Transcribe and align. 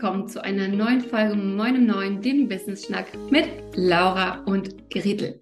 willkommen 0.00 0.28
zu 0.28 0.44
einer 0.44 0.68
neuen 0.68 1.00
Folge 1.00 1.34
Moin 1.34 1.74
im 1.74 1.86
Neuen, 1.86 2.22
dem 2.22 2.48
Business 2.48 2.86
Schnack 2.86 3.08
mit 3.32 3.48
Laura 3.74 4.44
und 4.44 4.88
Gretel. 4.90 5.40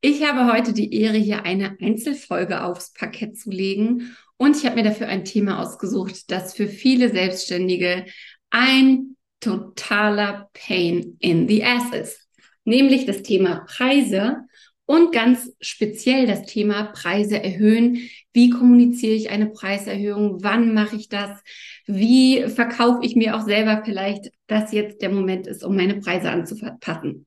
Ich 0.00 0.22
habe 0.22 0.52
heute 0.52 0.72
die 0.72 0.94
Ehre, 0.94 1.16
hier 1.16 1.42
eine 1.42 1.76
Einzelfolge 1.80 2.62
aufs 2.62 2.92
Parkett 2.92 3.36
zu 3.36 3.50
legen 3.50 4.16
und 4.36 4.56
ich 4.56 4.64
habe 4.66 4.76
mir 4.76 4.84
dafür 4.84 5.08
ein 5.08 5.24
Thema 5.24 5.60
ausgesucht, 5.60 6.30
das 6.30 6.54
für 6.54 6.68
viele 6.68 7.08
Selbstständige 7.10 8.04
ein 8.50 9.16
totaler 9.40 10.48
Pain 10.52 11.16
in 11.18 11.48
the 11.48 11.64
Ass 11.64 11.92
ist, 11.92 12.28
nämlich 12.64 13.04
das 13.04 13.22
Thema 13.22 13.66
Preise 13.66 14.44
und 14.86 15.12
ganz 15.12 15.52
speziell 15.60 16.28
das 16.28 16.46
Thema 16.46 16.84
Preise 16.92 17.42
erhöhen. 17.42 18.08
Wie 18.38 18.50
kommuniziere 18.50 19.14
ich 19.14 19.30
eine 19.30 19.46
Preiserhöhung? 19.46 20.44
Wann 20.44 20.72
mache 20.72 20.94
ich 20.94 21.08
das? 21.08 21.42
Wie 21.88 22.44
verkaufe 22.46 23.00
ich 23.04 23.16
mir 23.16 23.34
auch 23.34 23.40
selber 23.40 23.82
vielleicht, 23.84 24.30
dass 24.46 24.70
jetzt 24.70 25.02
der 25.02 25.10
Moment 25.10 25.48
ist, 25.48 25.64
um 25.64 25.74
meine 25.74 25.96
Preise 25.96 26.30
anzupassen? 26.30 27.26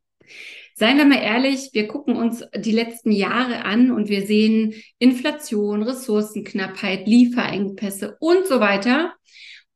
Seien 0.73 0.97
wir 0.97 1.03
mal 1.03 1.21
ehrlich, 1.21 1.71
wir 1.73 1.89
gucken 1.89 2.15
uns 2.15 2.45
die 2.55 2.71
letzten 2.71 3.11
Jahre 3.11 3.65
an 3.65 3.91
und 3.91 4.07
wir 4.07 4.25
sehen 4.25 4.73
Inflation, 4.99 5.83
Ressourcenknappheit, 5.83 7.05
Lieferengpässe 7.07 8.15
und 8.21 8.47
so 8.47 8.61
weiter. 8.61 9.13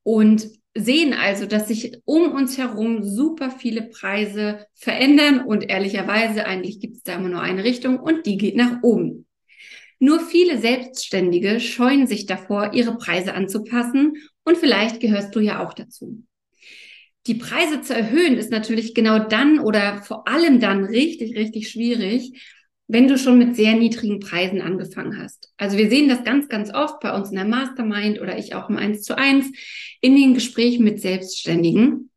Und 0.03 0.47
sehen 0.73 1.13
also, 1.13 1.45
dass 1.45 1.67
sich 1.67 1.97
um 2.05 2.31
uns 2.31 2.58
herum 2.58 3.03
super 3.03 3.52
viele 3.52 3.81
Preise 3.81 4.67
verändern 4.73 5.41
und 5.41 5.70
ehrlicherweise 5.70 6.45
eigentlich 6.45 6.80
gibt 6.80 6.95
es 6.95 7.03
da 7.03 7.16
immer 7.16 7.27
nur 7.27 7.41
eine 7.41 7.66
Richtung 7.66 7.99
und 7.99 8.25
die 8.25 8.38
geht 8.38 8.55
nach 8.55 8.81
oben. 8.83 9.25
Nur 9.99 10.20
viele 10.20 10.58
Selbstständige 10.58 11.59
scheuen 11.59 12.08
sich 12.08 12.26
davor, 12.26 12.73
ihre 12.73 12.98
Preise 12.98 13.34
anzupassen 13.34 14.14
und 14.44 14.58
vielleicht 14.58 15.00
gehörst 15.00 15.36
du 15.36 15.39
ja 15.39 15.66
auch 15.66 15.73
dazu. 15.73 16.23
Die 17.28 17.36
Preise 17.36 17.81
zu 17.81 17.95
erhöhen 17.95 18.38
ist 18.38 18.52
natürlich 18.52 18.94
genau 18.94 19.19
dann 19.19 19.59
oder 19.59 20.03
vor 20.03 20.28
allem 20.28 20.59
dann 20.59 20.84
richtig, 20.84 21.36
richtig 21.36 21.69
schwierig, 21.69 22.39
wenn 22.88 23.08
du 23.08 23.17
schon 23.17 23.39
mit 23.39 23.56
sehr 23.56 23.73
niedrigen 23.73 24.19
Preisen 24.19 24.61
angefangen 24.61 25.17
hast. 25.17 25.52
Also 25.58 25.78
wir 25.78 25.89
sehen 25.89 26.08
das 26.08 26.23
ganz, 26.23 26.50
ganz 26.50 26.72
oft 26.72 27.00
bei 27.00 27.16
uns 27.16 27.30
in 27.30 27.36
der 27.36 27.45
Mastermind 27.45 28.22
oder 28.22 28.38
ich 28.38 28.53
auch 28.53 28.69
im 28.69 28.78
1 28.78 29.02
zu 29.02 29.17
1 29.17 29.52
in 30.02 30.16
den 30.16 30.36
Gesprächen 30.36 30.84
mit 30.84 31.02
Selbstständigen, 31.02 32.12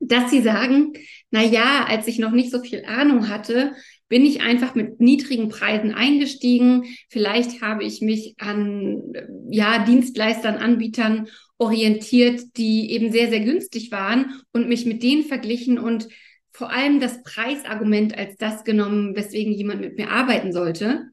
dass 0.00 0.30
sie 0.30 0.40
sagen, 0.40 0.94
na 1.30 1.42
ja, 1.42 1.84
als 1.86 2.06
ich 2.06 2.18
noch 2.18 2.30
nicht 2.30 2.50
so 2.50 2.62
viel 2.62 2.84
Ahnung 2.86 3.28
hatte, 3.28 3.74
bin 4.08 4.24
ich 4.24 4.40
einfach 4.40 4.74
mit 4.74 5.00
niedrigen 5.00 5.48
Preisen 5.48 5.92
eingestiegen. 5.92 6.84
Vielleicht 7.08 7.62
habe 7.62 7.84
ich 7.84 8.00
mich 8.00 8.34
an, 8.38 9.02
ja, 9.50 9.84
Dienstleistern, 9.84 10.56
Anbietern 10.56 11.28
orientiert, 11.58 12.56
die 12.56 12.92
eben 12.92 13.10
sehr, 13.10 13.28
sehr 13.30 13.40
günstig 13.40 13.90
waren 13.90 14.42
und 14.52 14.68
mich 14.68 14.86
mit 14.86 15.02
denen 15.02 15.24
verglichen 15.24 15.78
und 15.78 16.08
vor 16.52 16.70
allem 16.72 17.00
das 17.00 17.22
Preisargument 17.22 18.16
als 18.16 18.36
das 18.36 18.64
genommen, 18.64 19.16
weswegen 19.16 19.52
jemand 19.52 19.80
mit 19.80 19.96
mir 19.98 20.10
arbeiten 20.10 20.52
sollte. 20.52 21.10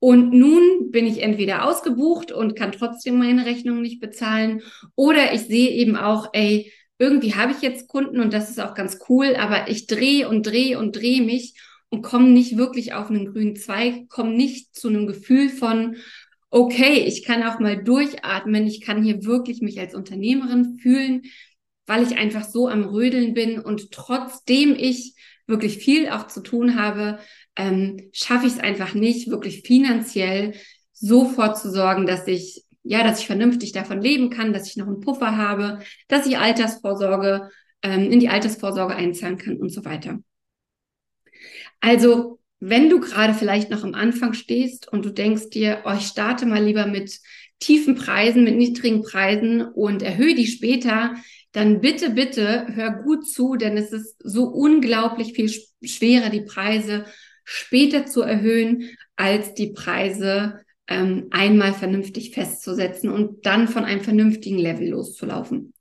Und 0.00 0.32
nun 0.32 0.90
bin 0.90 1.06
ich 1.06 1.22
entweder 1.22 1.64
ausgebucht 1.64 2.30
und 2.30 2.54
kann 2.54 2.72
trotzdem 2.72 3.18
meine 3.18 3.46
Rechnung 3.46 3.82
nicht 3.82 4.00
bezahlen 4.00 4.62
oder 4.94 5.32
ich 5.32 5.42
sehe 5.42 5.70
eben 5.70 5.96
auch, 5.96 6.28
ey, 6.32 6.72
irgendwie 6.98 7.34
habe 7.34 7.52
ich 7.52 7.62
jetzt 7.62 7.88
Kunden 7.88 8.20
und 8.20 8.32
das 8.32 8.48
ist 8.48 8.60
auch 8.60 8.74
ganz 8.74 8.98
cool, 9.08 9.36
aber 9.36 9.68
ich 9.68 9.86
drehe 9.86 10.28
und 10.28 10.46
drehe 10.46 10.78
und 10.78 10.96
drehe 10.96 11.22
mich 11.22 11.54
und 11.90 12.02
komme 12.02 12.28
nicht 12.28 12.56
wirklich 12.56 12.92
auf 12.94 13.10
einen 13.10 13.32
grünen 13.32 13.56
Zweig, 13.56 14.08
komme 14.08 14.34
nicht 14.34 14.74
zu 14.74 14.88
einem 14.88 15.06
Gefühl 15.06 15.48
von, 15.48 15.96
okay, 16.50 17.04
ich 17.06 17.24
kann 17.24 17.42
auch 17.42 17.58
mal 17.60 17.82
durchatmen, 17.82 18.66
ich 18.66 18.80
kann 18.80 19.02
hier 19.02 19.24
wirklich 19.24 19.60
mich 19.60 19.78
als 19.80 19.94
Unternehmerin 19.94 20.78
fühlen, 20.80 21.22
weil 21.86 22.02
ich 22.02 22.18
einfach 22.18 22.44
so 22.44 22.68
am 22.68 22.84
Rödeln 22.84 23.34
bin 23.34 23.58
und 23.58 23.90
trotzdem 23.92 24.74
ich 24.78 25.14
wirklich 25.46 25.78
viel 25.78 26.10
auch 26.10 26.26
zu 26.26 26.42
tun 26.42 26.78
habe, 26.78 27.18
ähm, 27.56 28.10
schaffe 28.12 28.46
ich 28.46 28.54
es 28.54 28.58
einfach 28.58 28.94
nicht, 28.94 29.30
wirklich 29.30 29.62
finanziell 29.62 30.54
so 30.92 31.26
vorzusorgen, 31.26 32.06
dass 32.06 32.26
ich 32.26 32.64
ja, 32.88 33.02
dass 33.04 33.20
ich 33.20 33.26
vernünftig 33.26 33.72
davon 33.72 34.00
leben 34.00 34.30
kann, 34.30 34.54
dass 34.54 34.66
ich 34.66 34.76
noch 34.76 34.86
einen 34.86 35.00
Puffer 35.00 35.36
habe, 35.36 35.80
dass 36.08 36.26
ich 36.26 36.38
Altersvorsorge 36.38 37.50
ähm, 37.82 38.10
in 38.10 38.18
die 38.18 38.30
Altersvorsorge 38.30 38.94
einzahlen 38.94 39.36
kann 39.36 39.58
und 39.58 39.68
so 39.68 39.84
weiter. 39.84 40.20
Also, 41.80 42.38
wenn 42.60 42.90
du 42.90 43.00
gerade 43.00 43.34
vielleicht 43.34 43.70
noch 43.70 43.84
am 43.84 43.94
Anfang 43.94 44.32
stehst 44.32 44.92
und 44.92 45.04
du 45.04 45.10
denkst 45.10 45.50
dir, 45.50 45.82
oh, 45.84 45.92
ich 45.96 46.06
starte 46.06 46.44
mal 46.44 46.62
lieber 46.62 46.86
mit 46.86 47.20
tiefen 47.60 47.94
Preisen, 47.94 48.44
mit 48.44 48.56
niedrigen 48.56 49.02
Preisen 49.02 49.62
und 49.62 50.02
erhöhe 50.02 50.34
die 50.34 50.46
später, 50.46 51.14
dann 51.52 51.80
bitte, 51.80 52.10
bitte 52.10 52.66
hör 52.74 52.90
gut 53.02 53.28
zu, 53.28 53.56
denn 53.56 53.76
es 53.76 53.92
ist 53.92 54.16
so 54.22 54.44
unglaublich 54.44 55.32
viel 55.32 55.50
schwerer, 55.82 56.30
die 56.30 56.42
Preise 56.42 57.04
später 57.44 58.06
zu 58.06 58.22
erhöhen, 58.22 58.90
als 59.16 59.54
die 59.54 59.72
Preise 59.72 60.60
ähm, 60.86 61.28
einmal 61.30 61.72
vernünftig 61.72 62.32
festzusetzen 62.32 63.10
und 63.10 63.46
dann 63.46 63.68
von 63.68 63.84
einem 63.84 64.02
vernünftigen 64.02 64.58
Level 64.58 64.88
loszulaufen. 64.88 65.72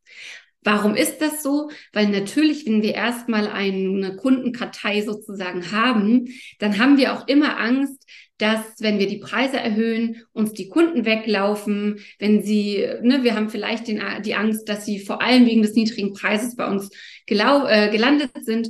Warum 0.63 0.95
ist 0.95 1.19
das 1.19 1.44
so? 1.44 1.69
Weil 1.94 2.07
natürlich, 2.07 2.66
wenn 2.66 2.81
wir 2.81 2.94
erstmal 2.94 3.47
eine 3.47 4.16
Kundenkartei 4.16 5.01
sozusagen 5.01 5.72
haben, 5.72 6.28
dann 6.59 6.78
haben 6.79 6.97
wir 6.97 7.13
auch 7.13 7.28
immer 7.28 7.59
Angst, 7.59 8.03
dass 8.38 8.62
wenn 8.79 9.00
wir 9.00 9.07
die 9.07 9.17
Preise 9.17 9.57
erhöhen, 9.57 10.23
uns 10.34 10.53
die 10.53 10.69
Kunden 10.69 11.06
weglaufen, 11.06 12.00
wenn 12.19 12.44
sie, 12.44 12.88
ne, 13.01 13.23
wir 13.23 13.35
haben 13.35 13.50
vielleicht 13.50 13.88
den, 13.88 14.01
die 14.23 14.35
Angst, 14.35 14.69
dass 14.69 14.85
sie 14.85 15.00
vor 15.00 15.22
allem 15.22 15.46
wegen 15.46 15.62
des 15.62 15.73
niedrigen 15.73 16.13
Preises 16.13 16.56
bei 16.56 16.67
uns 16.67 16.90
gelau, 17.25 17.66
äh, 17.67 17.90
gelandet 17.90 18.31
sind 18.41 18.69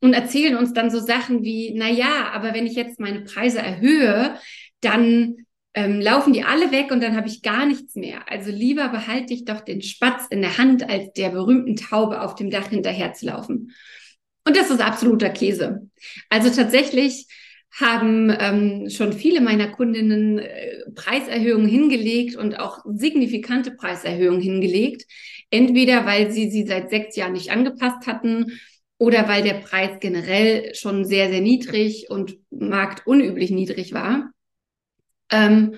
und 0.00 0.14
erzählen 0.14 0.56
uns 0.56 0.72
dann 0.72 0.90
so 0.90 0.98
Sachen 0.98 1.42
wie, 1.42 1.72
na 1.74 1.90
ja, 1.90 2.30
aber 2.32 2.54
wenn 2.54 2.66
ich 2.66 2.74
jetzt 2.74 3.00
meine 3.00 3.20
Preise 3.20 3.58
erhöhe, 3.58 4.36
dann 4.80 5.46
ähm, 5.74 6.00
laufen 6.00 6.32
die 6.32 6.44
alle 6.44 6.70
weg 6.70 6.90
und 6.90 7.02
dann 7.02 7.16
habe 7.16 7.28
ich 7.28 7.42
gar 7.42 7.66
nichts 7.66 7.94
mehr. 7.94 8.30
Also 8.30 8.50
lieber 8.50 8.88
behalte 8.88 9.32
ich 9.32 9.44
doch 9.44 9.60
den 9.60 9.82
Spatz 9.82 10.26
in 10.30 10.42
der 10.42 10.58
Hand, 10.58 10.88
als 10.88 11.12
der 11.14 11.30
berühmten 11.30 11.76
Taube 11.76 12.20
auf 12.20 12.34
dem 12.34 12.50
Dach 12.50 12.68
hinterherzulaufen. 12.68 13.72
Und 14.46 14.56
das 14.56 14.70
ist 14.70 14.80
absoluter 14.80 15.30
Käse. 15.30 15.88
Also 16.28 16.50
tatsächlich 16.50 17.26
haben 17.80 18.34
ähm, 18.38 18.90
schon 18.90 19.14
viele 19.14 19.40
meiner 19.40 19.68
Kundinnen 19.68 20.38
äh, 20.38 20.90
Preiserhöhungen 20.94 21.68
hingelegt 21.68 22.36
und 22.36 22.58
auch 22.58 22.80
signifikante 22.84 23.70
Preiserhöhungen 23.70 24.42
hingelegt. 24.42 25.06
Entweder 25.50 26.04
weil 26.04 26.30
sie 26.30 26.50
sie 26.50 26.66
seit 26.66 26.90
sechs 26.90 27.16
Jahren 27.16 27.32
nicht 27.32 27.50
angepasst 27.50 28.06
hatten 28.06 28.60
oder 28.98 29.26
weil 29.26 29.42
der 29.42 29.54
Preis 29.54 30.00
generell 30.00 30.74
schon 30.74 31.04
sehr, 31.06 31.30
sehr 31.30 31.40
niedrig 31.40 32.10
und 32.10 32.36
marktunüblich 32.50 33.50
niedrig 33.50 33.94
war. 33.94 34.30
Ähm, 35.32 35.76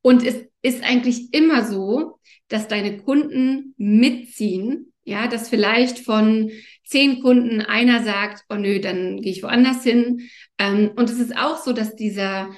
und 0.00 0.24
es 0.24 0.44
ist 0.62 0.82
eigentlich 0.82 1.32
immer 1.34 1.64
so, 1.64 2.18
dass 2.48 2.68
deine 2.68 2.98
Kunden 2.98 3.74
mitziehen, 3.76 4.92
ja, 5.04 5.26
dass 5.26 5.48
vielleicht 5.48 5.98
von 5.98 6.50
zehn 6.84 7.20
Kunden 7.20 7.60
einer 7.60 8.02
sagt, 8.02 8.44
oh 8.48 8.54
nö, 8.54 8.80
dann 8.80 9.20
gehe 9.20 9.32
ich 9.32 9.42
woanders 9.42 9.82
hin. 9.82 10.28
Ähm, 10.58 10.92
und 10.96 11.10
es 11.10 11.18
ist 11.18 11.36
auch 11.36 11.56
so, 11.56 11.72
dass 11.72 11.96
dieser, 11.96 12.50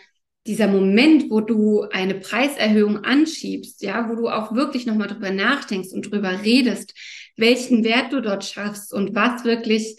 dieser 0.46 0.68
Moment, 0.68 1.30
wo 1.30 1.40
du 1.40 1.82
eine 1.90 2.16
Preiserhöhung 2.16 3.04
anschiebst, 3.04 3.82
ja, 3.82 4.08
wo 4.10 4.14
du 4.14 4.28
auch 4.28 4.54
wirklich 4.54 4.84
nochmal 4.84 5.08
drüber 5.08 5.30
nachdenkst 5.30 5.92
und 5.92 6.10
drüber 6.10 6.42
redest, 6.44 6.94
welchen 7.36 7.84
Wert 7.84 8.12
du 8.12 8.20
dort 8.20 8.44
schaffst 8.44 8.92
und 8.92 9.14
was 9.14 9.44
wirklich 9.44 9.96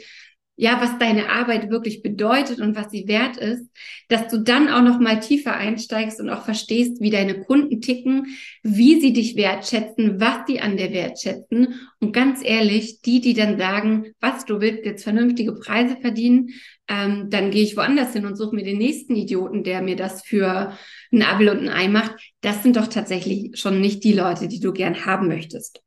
ja, 0.57 0.79
was 0.81 0.97
deine 0.99 1.29
Arbeit 1.29 1.69
wirklich 1.69 2.01
bedeutet 2.01 2.59
und 2.59 2.75
was 2.75 2.89
sie 2.89 3.07
wert 3.07 3.37
ist, 3.37 3.69
dass 4.07 4.29
du 4.29 4.37
dann 4.37 4.69
auch 4.69 4.81
noch 4.81 4.99
mal 4.99 5.19
tiefer 5.19 5.53
einsteigst 5.53 6.21
und 6.21 6.29
auch 6.29 6.45
verstehst, 6.45 7.01
wie 7.01 7.09
deine 7.09 7.41
Kunden 7.41 7.81
ticken, 7.81 8.37
wie 8.63 9.01
sie 9.01 9.11
dich 9.11 9.35
wertschätzen, 9.35 10.19
was 10.19 10.47
sie 10.47 10.61
an 10.61 10.77
dir 10.77 10.91
wertschätzen 10.91 11.75
und 11.99 12.13
ganz 12.13 12.39
ehrlich, 12.43 13.01
die, 13.01 13.19
die 13.19 13.33
dann 13.33 13.57
sagen, 13.57 14.13
was 14.21 14.45
du 14.45 14.61
willst 14.61 14.85
jetzt 14.85 15.03
vernünftige 15.03 15.53
Preise 15.53 15.97
verdienen, 15.99 16.51
ähm, 16.87 17.29
dann 17.29 17.51
gehe 17.51 17.63
ich 17.63 17.75
woanders 17.75 18.13
hin 18.13 18.25
und 18.25 18.35
suche 18.37 18.55
mir 18.55 18.63
den 18.63 18.77
nächsten 18.77 19.15
Idioten, 19.15 19.63
der 19.63 19.81
mir 19.81 19.95
das 19.95 20.23
für 20.23 20.77
ein 21.11 21.23
Abel 21.23 21.49
und 21.49 21.59
ein 21.59 21.69
Ei 21.69 21.87
macht. 21.87 22.15
Das 22.41 22.63
sind 22.63 22.77
doch 22.77 22.87
tatsächlich 22.87 23.57
schon 23.59 23.81
nicht 23.81 24.03
die 24.03 24.13
Leute, 24.13 24.47
die 24.47 24.59
du 24.59 24.71
gern 24.71 25.05
haben 25.05 25.27
möchtest. 25.27 25.81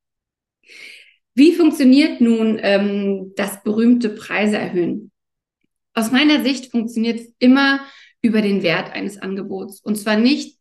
Wie 1.38 1.52
funktioniert 1.52 2.20
nun 2.20 2.58
ähm, 2.60 3.32
das 3.36 3.62
berühmte 3.62 4.08
Preise 4.08 4.58
erhöhen? 4.58 5.12
Aus 5.94 6.10
meiner 6.10 6.42
Sicht 6.42 6.72
funktioniert 6.72 7.20
es 7.20 7.32
immer 7.38 7.78
über 8.20 8.42
den 8.42 8.64
Wert 8.64 8.92
eines 8.92 9.18
Angebots. 9.18 9.80
Und 9.80 9.94
zwar 9.94 10.16
nicht 10.16 10.58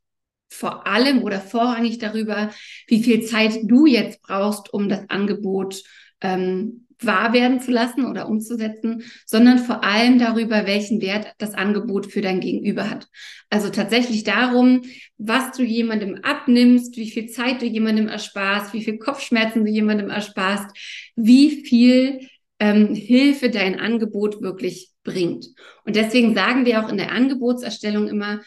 vor 0.49 0.85
allem 0.85 1.23
oder 1.23 1.41
vorrangig 1.41 1.97
darüber, 1.97 2.51
wie 2.85 3.01
viel 3.01 3.23
Zeit 3.23 3.57
du 3.63 3.87
jetzt 3.87 4.21
brauchst, 4.21 4.71
um 4.71 4.87
das 4.87 5.09
Angebot 5.09 5.81
ähm, 6.21 6.86
wahr 7.01 7.33
werden 7.33 7.59
zu 7.59 7.71
lassen 7.71 8.05
oder 8.05 8.27
umzusetzen, 8.27 9.03
sondern 9.25 9.59
vor 9.59 9.83
allem 9.83 10.19
darüber, 10.19 10.65
welchen 10.65 11.01
Wert 11.01 11.33
das 11.37 11.53
Angebot 11.53 12.11
für 12.11 12.21
dein 12.21 12.39
Gegenüber 12.39 12.89
hat. 12.89 13.07
Also 13.49 13.69
tatsächlich 13.69 14.23
darum, 14.23 14.81
was 15.17 15.55
du 15.55 15.63
jemandem 15.63 16.19
abnimmst, 16.23 16.97
wie 16.97 17.09
viel 17.09 17.27
Zeit 17.27 17.61
du 17.61 17.65
jemandem 17.65 18.07
ersparst, 18.07 18.73
wie 18.73 18.83
viel 18.83 18.97
Kopfschmerzen 18.97 19.63
du 19.63 19.71
jemandem 19.71 20.09
ersparst, 20.09 20.75
wie 21.15 21.63
viel 21.63 22.27
ähm, 22.59 22.95
Hilfe 22.95 23.49
dein 23.49 23.79
Angebot 23.79 24.41
wirklich 24.41 24.89
bringt. 25.03 25.47
Und 25.85 25.95
deswegen 25.95 26.33
sagen 26.33 26.65
wir 26.65 26.83
auch 26.83 26.89
in 26.89 26.97
der 26.97 27.11
Angebotserstellung 27.11 28.07
immer, 28.07 28.41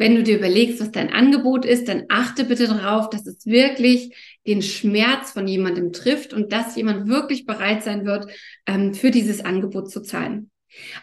wenn 0.00 0.14
du 0.14 0.22
dir 0.22 0.38
überlegst, 0.38 0.80
was 0.80 0.92
dein 0.92 1.12
Angebot 1.12 1.66
ist, 1.66 1.86
dann 1.86 2.04
achte 2.08 2.44
bitte 2.44 2.66
darauf, 2.66 3.10
dass 3.10 3.26
es 3.26 3.44
wirklich 3.44 4.16
den 4.46 4.62
Schmerz 4.62 5.32
von 5.32 5.46
jemandem 5.46 5.92
trifft 5.92 6.32
und 6.32 6.54
dass 6.54 6.74
jemand 6.74 7.06
wirklich 7.06 7.44
bereit 7.44 7.82
sein 7.82 8.06
wird, 8.06 8.26
ähm, 8.64 8.94
für 8.94 9.10
dieses 9.10 9.44
Angebot 9.44 9.90
zu 9.90 10.00
zahlen. 10.00 10.50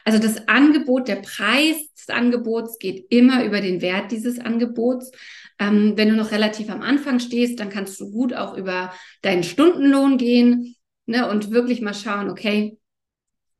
Also 0.04 0.18
das 0.18 0.48
Angebot, 0.48 1.08
der 1.08 1.18
Preis 1.18 1.94
des 1.94 2.10
Angebots 2.10 2.80
geht 2.80 3.06
immer 3.12 3.46
über 3.46 3.62
den 3.62 3.84
Wert 3.84 4.12
dieses 4.12 4.40
Angebots. 4.40 5.12
Ähm, 5.60 5.94
wenn 5.96 6.10
du 6.10 6.16
noch 6.16 6.32
relativ 6.32 6.72
am 6.72 6.82
Anfang 6.82 7.20
stehst, 7.20 7.60
dann 7.60 7.70
kannst 7.70 8.00
du 8.00 8.10
gut 8.10 8.34
auch 8.34 8.58
über 8.58 8.92
deinen 9.22 9.44
Stundenlohn 9.44 10.18
gehen 10.18 10.76
ne, 11.06 11.30
und 11.30 11.52
wirklich 11.52 11.82
mal 11.82 11.94
schauen, 11.94 12.32
okay, 12.32 12.80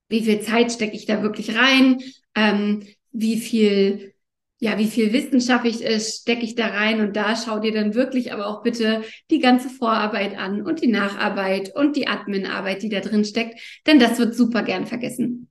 wie 0.10 0.24
viel 0.24 0.42
Zeit 0.42 0.72
stecke 0.72 0.96
ich 0.96 1.06
da 1.06 1.22
wirklich 1.22 1.56
rein? 1.56 2.00
Ähm, 2.34 2.88
wie 3.12 3.38
viel 3.38 4.16
ja, 4.60 4.78
wie 4.80 4.88
viel 4.88 5.14
Wissen 5.14 5.40
schaffe 5.40 5.68
ich, 5.68 5.86
äh, 5.86 6.00
stecke 6.00 6.44
ich 6.44 6.56
da 6.56 6.68
rein 6.68 7.02
und 7.02 7.16
da 7.16 7.36
schau 7.36 7.60
dir 7.60 7.72
dann 7.72 7.94
wirklich 7.94 8.34
aber 8.34 8.48
auch 8.48 8.64
bitte 8.64 9.04
die 9.30 9.40
ganze 9.40 9.70
Vorarbeit 9.70 10.38
an 10.38 10.62
und 10.64 10.82
die 10.82 10.88
Nacharbeit 10.88 11.76
und 11.76 11.96
die 11.96 12.08
Adminarbeit, 12.08 12.82
die 12.82 12.90
da 12.90 13.00
drin 13.00 13.24
steckt, 13.24 13.60
denn 13.86 14.00
das 14.00 14.18
wird 14.18 14.36
super 14.36 14.64
gern 14.64 14.88
vergessen. 14.88 15.50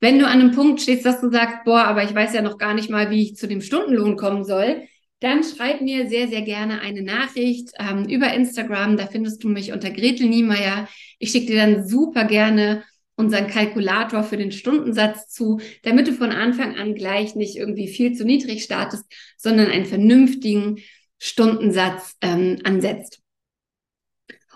Wenn 0.00 0.18
du 0.18 0.26
an 0.26 0.40
einem 0.40 0.50
Punkt 0.52 0.80
stehst, 0.80 1.04
dass 1.04 1.20
du 1.20 1.30
sagst, 1.30 1.58
boah, 1.64 1.84
aber 1.84 2.02
ich 2.02 2.14
weiß 2.14 2.32
ja 2.34 2.42
noch 2.42 2.58
gar 2.58 2.74
nicht 2.74 2.90
mal, 2.90 3.10
wie 3.10 3.22
ich 3.22 3.36
zu 3.36 3.46
dem 3.46 3.60
Stundenlohn 3.60 4.16
kommen 4.16 4.44
soll, 4.44 4.82
dann 5.20 5.44
schreib 5.44 5.80
mir 5.80 6.08
sehr, 6.08 6.26
sehr 6.26 6.42
gerne 6.42 6.80
eine 6.80 7.02
Nachricht 7.02 7.70
ähm, 7.78 8.08
über 8.08 8.34
Instagram. 8.34 8.96
Da 8.96 9.06
findest 9.06 9.44
du 9.44 9.48
mich 9.48 9.72
unter 9.72 9.90
Gretel 9.90 10.28
Niemeyer. 10.28 10.88
Ich 11.20 11.30
schicke 11.30 11.46
dir 11.46 11.56
dann 11.58 11.86
super 11.86 12.24
gerne 12.24 12.82
unseren 13.16 13.46
Kalkulator 13.46 14.22
für 14.22 14.36
den 14.36 14.52
Stundensatz 14.52 15.28
zu, 15.28 15.60
damit 15.82 16.08
du 16.08 16.12
von 16.12 16.30
Anfang 16.30 16.76
an 16.76 16.94
gleich 16.94 17.34
nicht 17.34 17.56
irgendwie 17.56 17.88
viel 17.88 18.14
zu 18.14 18.24
niedrig 18.24 18.64
startest, 18.64 19.04
sondern 19.36 19.70
einen 19.70 19.86
vernünftigen 19.86 20.78
Stundensatz 21.18 22.16
ähm, 22.20 22.58
ansetzt. 22.64 23.20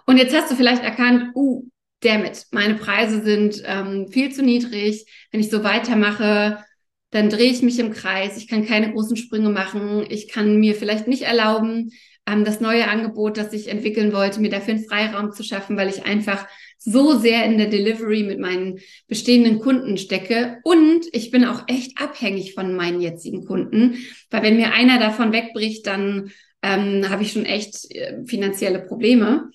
Und 0.07 0.19
jetzt 0.19 0.35
hast 0.35 0.51
du 0.51 0.57
vielleicht 0.57 0.83
erkannt, 0.83 1.35
uh, 1.35 1.65
damit, 2.01 2.47
meine 2.51 2.75
Preise 2.75 3.23
sind 3.23 3.63
ähm, 3.65 4.09
viel 4.09 4.33
zu 4.33 4.43
niedrig. 4.43 5.07
Wenn 5.31 5.41
ich 5.41 5.51
so 5.51 5.65
weitermache, 5.65 6.65
dann 7.11 7.31
drehe 7.31 7.51
ich 7.51 7.63
mich 7.63 7.79
im 7.79 7.93
Kreis. 7.93 8.37
Ich 8.37 8.49
kann 8.49 8.67
keine 8.67 8.93
großen 8.93 9.17
Sprünge 9.17 9.51
machen. 9.51 10.05
Ich 10.09 10.29
kann 10.29 10.57
mir 10.57 10.75
vielleicht 10.75 11.09
nicht 11.09 11.23
erlauben, 11.23 11.91
ähm, 12.27 12.45
das 12.45 12.61
neue 12.61 12.89
Angebot, 12.89 13.37
das 13.37 13.53
ich 13.53 13.69
entwickeln 13.69 14.13
wollte, 14.13 14.41
mir 14.41 14.51
dafür 14.51 14.75
einen 14.75 14.85
Freiraum 14.85 15.33
zu 15.33 15.43
schaffen, 15.43 15.77
weil 15.77 15.89
ich 15.89 16.05
einfach 16.05 16.47
so 16.79 17.19
sehr 17.19 17.45
in 17.45 17.59
der 17.59 17.69
Delivery 17.69 18.23
mit 18.23 18.39
meinen 18.39 18.81
bestehenden 19.09 19.61
Kunden 19.61 19.97
stecke. 19.97 20.59
Und 20.65 21.07
ich 21.13 21.31
bin 21.31 21.45
auch 21.45 21.65
echt 21.69 22.01
abhängig 22.01 22.55
von 22.55 22.75
meinen 22.75 23.01
jetzigen 23.01 23.45
Kunden, 23.45 23.97
weil 24.31 24.43
wenn 24.43 24.57
mir 24.57 24.73
einer 24.73 24.99
davon 24.99 25.33
wegbricht, 25.33 25.87
dann 25.87 26.31
ähm, 26.63 27.09
habe 27.09 27.23
ich 27.23 27.33
schon 27.33 27.45
echt 27.45 27.91
äh, 27.95 28.25
finanzielle 28.25 28.81
Probleme. 28.81 29.51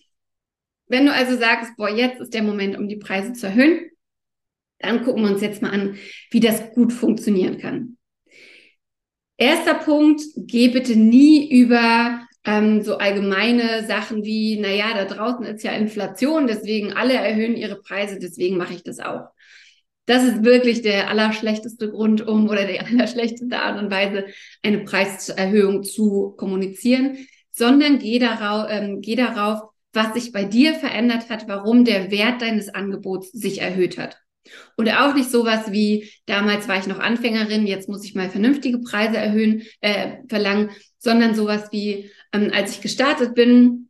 Wenn 0.87 1.05
du 1.05 1.13
also 1.13 1.37
sagst, 1.37 1.71
boah, 1.77 1.89
jetzt 1.89 2.19
ist 2.19 2.33
der 2.33 2.43
Moment, 2.43 2.77
um 2.77 2.87
die 2.87 2.97
Preise 2.97 3.33
zu 3.33 3.47
erhöhen, 3.47 3.89
dann 4.79 5.03
gucken 5.03 5.23
wir 5.23 5.31
uns 5.31 5.41
jetzt 5.41 5.61
mal 5.61 5.71
an, 5.71 5.97
wie 6.31 6.39
das 6.39 6.71
gut 6.71 6.91
funktionieren 6.91 7.57
kann. 7.57 7.97
Erster 9.37 9.75
Punkt, 9.75 10.21
geh 10.35 10.67
bitte 10.67 10.95
nie 10.95 11.49
über 11.49 12.27
ähm, 12.43 12.81
so 12.81 12.97
allgemeine 12.97 13.85
Sachen 13.85 14.23
wie, 14.23 14.59
naja, 14.59 14.93
da 14.93 15.05
draußen 15.05 15.45
ist 15.45 15.63
ja 15.63 15.71
Inflation, 15.71 16.47
deswegen 16.47 16.93
alle 16.93 17.13
erhöhen 17.13 17.55
ihre 17.55 17.79
Preise, 17.79 18.17
deswegen 18.19 18.57
mache 18.57 18.73
ich 18.73 18.83
das 18.83 18.99
auch. 18.99 19.29
Das 20.05 20.23
ist 20.23 20.43
wirklich 20.43 20.81
der 20.81 21.09
allerschlechteste 21.09 21.91
Grund, 21.91 22.27
um 22.27 22.49
oder 22.49 22.65
die 22.65 22.79
allerschlechteste 22.79 23.59
Art 23.59 23.81
und 23.81 23.91
Weise, 23.91 24.25
eine 24.63 24.79
Preiserhöhung 24.79 25.83
zu 25.83 26.33
kommunizieren, 26.37 27.27
sondern 27.51 27.99
geh 27.99 28.17
darauf, 28.17 28.67
ähm, 28.69 29.01
geh 29.01 29.15
darauf, 29.15 29.61
was 29.93 30.13
sich 30.13 30.31
bei 30.31 30.45
dir 30.45 30.73
verändert 30.73 31.29
hat, 31.29 31.47
warum 31.47 31.85
der 31.85 32.11
Wert 32.11 32.41
deines 32.41 32.69
Angebots 32.69 33.31
sich 33.31 33.61
erhöht 33.61 33.97
hat. 33.97 34.17
Und 34.75 34.89
auch 34.89 35.13
nicht 35.13 35.29
sowas 35.29 35.71
wie, 35.71 36.09
damals 36.25 36.67
war 36.67 36.79
ich 36.79 36.87
noch 36.87 36.99
Anfängerin, 36.99 37.67
jetzt 37.67 37.87
muss 37.87 38.03
ich 38.03 38.15
mal 38.15 38.29
vernünftige 38.29 38.79
Preise 38.79 39.17
erhöhen, 39.17 39.63
äh, 39.81 40.17
verlangen, 40.27 40.71
sondern 40.97 41.35
sowas 41.35 41.69
wie, 41.71 42.09
ähm, 42.33 42.51
als 42.53 42.71
ich 42.71 42.81
gestartet 42.81 43.35
bin, 43.35 43.89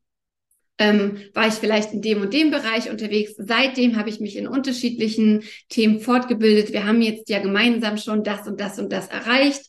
ähm, 0.78 1.20
war 1.34 1.48
ich 1.48 1.54
vielleicht 1.54 1.94
in 1.94 2.02
dem 2.02 2.22
und 2.22 2.34
dem 2.34 2.50
Bereich 2.50 2.90
unterwegs. 2.90 3.34
Seitdem 3.38 3.98
habe 3.98 4.10
ich 4.10 4.20
mich 4.20 4.36
in 4.36 4.48
unterschiedlichen 4.48 5.44
Themen 5.70 6.00
fortgebildet. 6.00 6.74
Wir 6.74 6.88
haben 6.88 7.02
jetzt 7.02 7.30
ja 7.30 7.40
gemeinsam 7.40 7.98
schon 7.98 8.24
das 8.24 8.48
und 8.48 8.60
das 8.60 8.80
und 8.80 8.92
das 8.92 9.08
erreicht. 9.08 9.62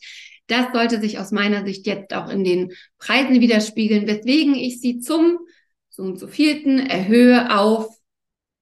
Das 0.47 0.67
sollte 0.73 1.01
sich 1.01 1.19
aus 1.19 1.31
meiner 1.31 1.65
Sicht 1.67 1.87
jetzt 1.87 2.15
auch 2.15 2.31
in 2.31 2.45
den 2.45 2.73
Preisen 2.99 3.41
widerspiegeln, 3.41 4.07
weswegen 4.07 4.55
ich 4.55 4.81
sie 4.81 5.01
zum 5.01 5.39
so 5.91 6.03
und 6.03 6.19
so 6.19 6.27
vierten 6.27 6.79
erhöhe 6.79 7.59
auf. 7.59 7.95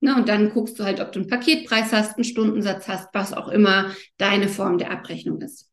Ne, 0.01 0.17
und 0.17 0.29
dann 0.29 0.51
guckst 0.51 0.79
du 0.79 0.85
halt, 0.85 0.99
ob 0.99 1.13
du 1.13 1.21
einen 1.21 1.29
Paketpreis 1.29 1.93
hast, 1.93 2.17
einen 2.17 2.25
Stundensatz 2.25 2.89
hast, 2.89 3.09
was 3.13 3.33
auch 3.33 3.49
immer 3.49 3.95
deine 4.17 4.49
Form 4.49 4.79
der 4.79 4.91
Abrechnung 4.91 5.41
ist. 5.43 5.71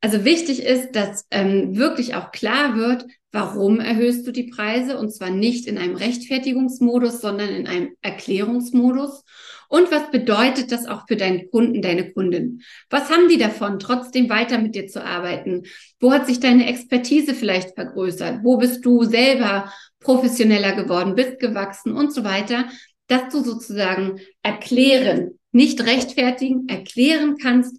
Also 0.00 0.24
wichtig 0.24 0.62
ist, 0.62 0.92
dass 0.92 1.26
ähm, 1.30 1.76
wirklich 1.76 2.14
auch 2.14 2.32
klar 2.32 2.76
wird, 2.76 3.04
warum 3.36 3.80
erhöhst 3.80 4.26
du 4.26 4.32
die 4.32 4.44
Preise 4.44 4.96
und 4.96 5.12
zwar 5.12 5.28
nicht 5.28 5.66
in 5.66 5.76
einem 5.76 5.94
Rechtfertigungsmodus, 5.94 7.20
sondern 7.20 7.50
in 7.50 7.66
einem 7.66 7.90
Erklärungsmodus. 8.00 9.24
Und 9.68 9.90
was 9.92 10.10
bedeutet 10.10 10.72
das 10.72 10.86
auch 10.86 11.06
für 11.06 11.16
deinen 11.16 11.50
Kunden, 11.50 11.82
deine 11.82 12.12
Kundin? 12.12 12.62
Was 12.88 13.10
haben 13.10 13.28
die 13.28 13.36
davon, 13.36 13.78
trotzdem 13.78 14.30
weiter 14.30 14.56
mit 14.56 14.74
dir 14.74 14.86
zu 14.86 15.04
arbeiten? 15.04 15.64
Wo 16.00 16.12
hat 16.12 16.26
sich 16.26 16.40
deine 16.40 16.66
Expertise 16.66 17.34
vielleicht 17.34 17.74
vergrößert? 17.74 18.42
Wo 18.42 18.56
bist 18.56 18.86
du 18.86 19.04
selber 19.04 19.70
professioneller 20.00 20.72
geworden, 20.72 21.14
bist 21.14 21.38
gewachsen 21.38 21.92
und 21.92 22.14
so 22.14 22.24
weiter? 22.24 22.70
Dass 23.06 23.28
du 23.30 23.42
sozusagen 23.42 24.18
erklären, 24.42 25.38
nicht 25.52 25.84
rechtfertigen, 25.84 26.70
erklären 26.70 27.36
kannst, 27.36 27.76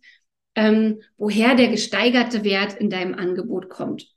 ähm, 0.54 1.02
woher 1.18 1.56
der 1.56 1.70
gesteigerte 1.70 2.44
Wert 2.44 2.76
in 2.80 2.92
deinem 2.92 3.16
Angebot 3.16 3.70
kommt. 3.70 4.17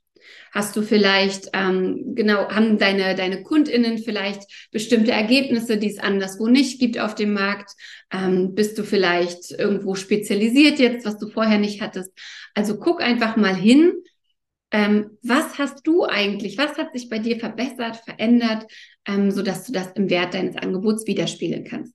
Hast 0.51 0.75
du 0.75 0.81
vielleicht, 0.81 1.49
ähm, 1.53 2.13
genau, 2.15 2.49
haben 2.49 2.77
deine, 2.77 3.15
deine 3.15 3.43
KundInnen 3.43 3.99
vielleicht 3.99 4.69
bestimmte 4.71 5.11
Ergebnisse, 5.11 5.77
die 5.77 5.89
es 5.89 5.99
anderswo 5.99 6.47
nicht 6.47 6.79
gibt 6.79 6.99
auf 6.99 7.15
dem 7.15 7.33
Markt? 7.33 7.71
Ähm, 8.11 8.53
bist 8.53 8.77
du 8.77 8.83
vielleicht 8.83 9.51
irgendwo 9.51 9.95
spezialisiert 9.95 10.79
jetzt, 10.79 11.05
was 11.05 11.17
du 11.17 11.27
vorher 11.27 11.57
nicht 11.57 11.81
hattest? 11.81 12.11
Also 12.53 12.77
guck 12.77 13.01
einfach 13.01 13.37
mal 13.37 13.55
hin, 13.55 13.93
ähm, 14.71 15.17
was 15.21 15.57
hast 15.57 15.85
du 15.85 16.05
eigentlich, 16.05 16.57
was 16.57 16.77
hat 16.77 16.93
sich 16.93 17.09
bei 17.09 17.19
dir 17.19 17.39
verbessert, 17.39 17.97
verändert, 17.97 18.65
ähm, 19.05 19.31
sodass 19.31 19.65
du 19.65 19.73
das 19.73 19.91
im 19.93 20.09
Wert 20.09 20.33
deines 20.33 20.55
Angebots 20.55 21.05
widerspiegeln 21.07 21.65
kannst. 21.65 21.93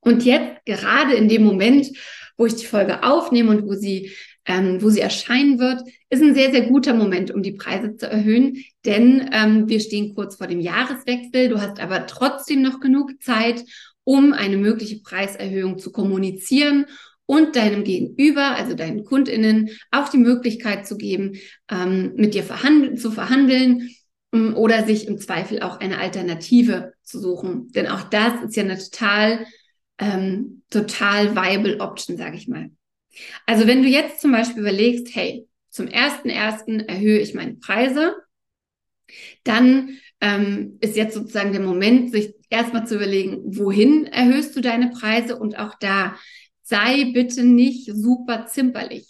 Und 0.00 0.24
jetzt, 0.24 0.64
gerade 0.66 1.14
in 1.14 1.28
dem 1.28 1.42
Moment, 1.42 1.88
wo 2.36 2.46
ich 2.46 2.56
die 2.56 2.66
Folge 2.66 3.02
aufnehme 3.02 3.50
und 3.50 3.66
wo 3.66 3.74
sie, 3.74 4.12
ähm, 4.46 4.82
wo 4.82 4.90
sie 4.90 5.00
erscheinen 5.00 5.58
wird, 5.58 5.82
ist 6.10 6.22
ein 6.22 6.34
sehr, 6.34 6.50
sehr 6.50 6.66
guter 6.66 6.94
Moment, 6.94 7.30
um 7.30 7.42
die 7.42 7.52
Preise 7.52 7.96
zu 7.96 8.08
erhöhen, 8.08 8.62
denn 8.84 9.30
ähm, 9.32 9.68
wir 9.68 9.80
stehen 9.80 10.14
kurz 10.14 10.36
vor 10.36 10.46
dem 10.46 10.60
Jahreswechsel. 10.60 11.48
Du 11.48 11.60
hast 11.60 11.80
aber 11.80 12.06
trotzdem 12.06 12.62
noch 12.62 12.80
genug 12.80 13.22
Zeit, 13.22 13.64
um 14.04 14.32
eine 14.32 14.56
mögliche 14.56 15.00
Preiserhöhung 15.00 15.78
zu 15.78 15.92
kommunizieren 15.92 16.86
und 17.26 17.56
deinem 17.56 17.84
Gegenüber, 17.84 18.54
also 18.54 18.74
deinen 18.74 19.04
KundInnen, 19.04 19.70
auch 19.90 20.10
die 20.10 20.18
Möglichkeit 20.18 20.86
zu 20.86 20.96
geben, 20.96 21.38
ähm, 21.70 22.12
mit 22.16 22.34
dir 22.34 22.42
verhandeln, 22.42 22.98
zu 22.98 23.10
verhandeln 23.10 23.90
ähm, 24.32 24.54
oder 24.54 24.84
sich 24.84 25.08
im 25.08 25.18
Zweifel 25.18 25.62
auch 25.62 25.80
eine 25.80 25.98
Alternative 25.98 26.92
zu 27.02 27.18
suchen. 27.18 27.72
Denn 27.72 27.88
auch 27.88 28.02
das 28.02 28.44
ist 28.44 28.56
ja 28.56 28.64
eine 28.64 28.78
total 28.78 29.46
ähm, 29.98 30.62
total 30.70 31.34
viable 31.34 31.80
Option, 31.80 32.16
sage 32.16 32.36
ich 32.36 32.48
mal. 32.48 32.70
Also 33.46 33.66
wenn 33.66 33.82
du 33.82 33.88
jetzt 33.88 34.20
zum 34.20 34.32
Beispiel 34.32 34.60
überlegst, 34.60 35.14
hey, 35.14 35.46
zum 35.70 35.88
ersten 35.88 36.28
ersten 36.28 36.80
erhöhe 36.80 37.18
ich 37.18 37.34
meine 37.34 37.54
Preise, 37.54 38.14
dann 39.44 39.98
ähm, 40.20 40.78
ist 40.80 40.96
jetzt 40.96 41.14
sozusagen 41.14 41.52
der 41.52 41.60
Moment, 41.60 42.10
sich 42.10 42.34
erstmal 42.50 42.86
zu 42.86 42.96
überlegen, 42.96 43.42
wohin 43.44 44.06
erhöhst 44.06 44.56
du 44.56 44.60
deine 44.60 44.90
Preise 44.90 45.36
und 45.36 45.58
auch 45.58 45.74
da 45.78 46.16
sei 46.62 47.10
bitte 47.12 47.44
nicht 47.44 47.90
super 47.92 48.46
zimperlich. 48.46 49.06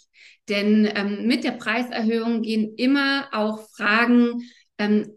Denn 0.49 0.89
ähm, 0.93 1.25
mit 1.25 1.43
der 1.43 1.51
Preiserhöhung 1.51 2.41
gehen 2.41 2.75
immer 2.75 3.29
auch 3.31 3.67
Fragen 3.69 4.43
ähm, 4.77 5.11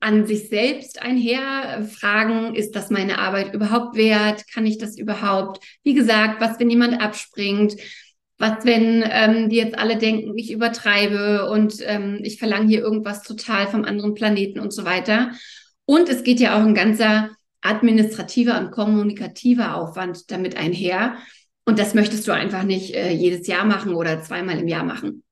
an 0.00 0.26
sich 0.26 0.48
selbst 0.48 1.00
einher 1.00 1.86
fragen, 1.90 2.54
ist 2.54 2.72
das 2.76 2.90
meine 2.90 3.18
Arbeit 3.18 3.54
überhaupt 3.54 3.96
wert? 3.96 4.44
Kann 4.52 4.66
ich 4.66 4.78
das 4.78 4.98
überhaupt? 4.98 5.64
Wie 5.84 5.94
gesagt, 5.94 6.40
was, 6.40 6.58
wenn 6.58 6.70
jemand 6.70 7.00
abspringt? 7.00 7.76
Was, 8.38 8.64
wenn 8.64 9.04
ähm, 9.10 9.48
die 9.48 9.56
jetzt 9.56 9.76
alle 9.76 9.98
denken, 9.98 10.38
ich 10.38 10.52
übertreibe 10.52 11.50
und 11.50 11.78
ähm, 11.82 12.20
ich 12.22 12.38
verlange 12.38 12.68
hier 12.68 12.80
irgendwas 12.80 13.22
total 13.22 13.66
vom 13.66 13.84
anderen 13.84 14.14
Planeten 14.14 14.60
und 14.60 14.72
so 14.72 14.84
weiter. 14.84 15.32
Und 15.84 16.08
es 16.08 16.22
geht 16.22 16.38
ja 16.38 16.56
auch 16.56 16.64
ein 16.64 16.74
ganzer 16.74 17.30
administrativer 17.60 18.60
und 18.60 18.70
kommunikativer 18.70 19.74
Aufwand 19.74 20.30
damit 20.30 20.56
einher. 20.56 21.16
Und 21.64 21.78
das 21.78 21.94
möchtest 21.94 22.26
du 22.28 22.32
einfach 22.32 22.62
nicht 22.62 22.94
äh, 22.94 23.10
jedes 23.10 23.46
Jahr 23.46 23.64
machen 23.64 23.94
oder 23.94 24.22
zweimal 24.22 24.58
im 24.58 24.68
Jahr 24.68 24.84
machen. 24.84 25.24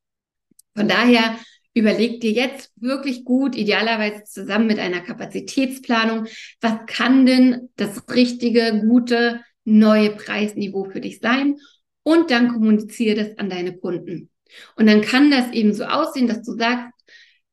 Von 0.75 0.89
daher 0.89 1.37
überleg 1.75 2.21
dir 2.21 2.33
jetzt 2.33 2.73
wirklich 2.77 3.25
gut, 3.25 3.55
idealerweise 3.55 4.25
zusammen 4.25 4.67
mit 4.67 4.79
einer 4.79 5.01
Kapazitätsplanung, 5.01 6.27
was 6.61 6.75
kann 6.87 7.27
denn 7.27 7.69
das 7.77 8.09
richtige, 8.09 8.83
gute, 8.87 9.41
neue 9.65 10.11
Preisniveau 10.11 10.85
für 10.85 11.01
dich 11.01 11.21
sein? 11.21 11.57
Und 12.07 12.31
dann 12.31 12.53
kommuniziere 12.53 13.17
das 13.17 13.37
an 13.37 13.51
deine 13.51 13.77
Kunden. 13.77 14.31
Und 14.77 14.87
dann 14.87 15.01
kann 15.01 15.33
das 15.33 15.51
eben 15.51 15.75
so 15.75 15.87
aussehen, 15.87 16.29
dass 16.29 16.43
du 16.43 16.53
sagst, 16.53 16.93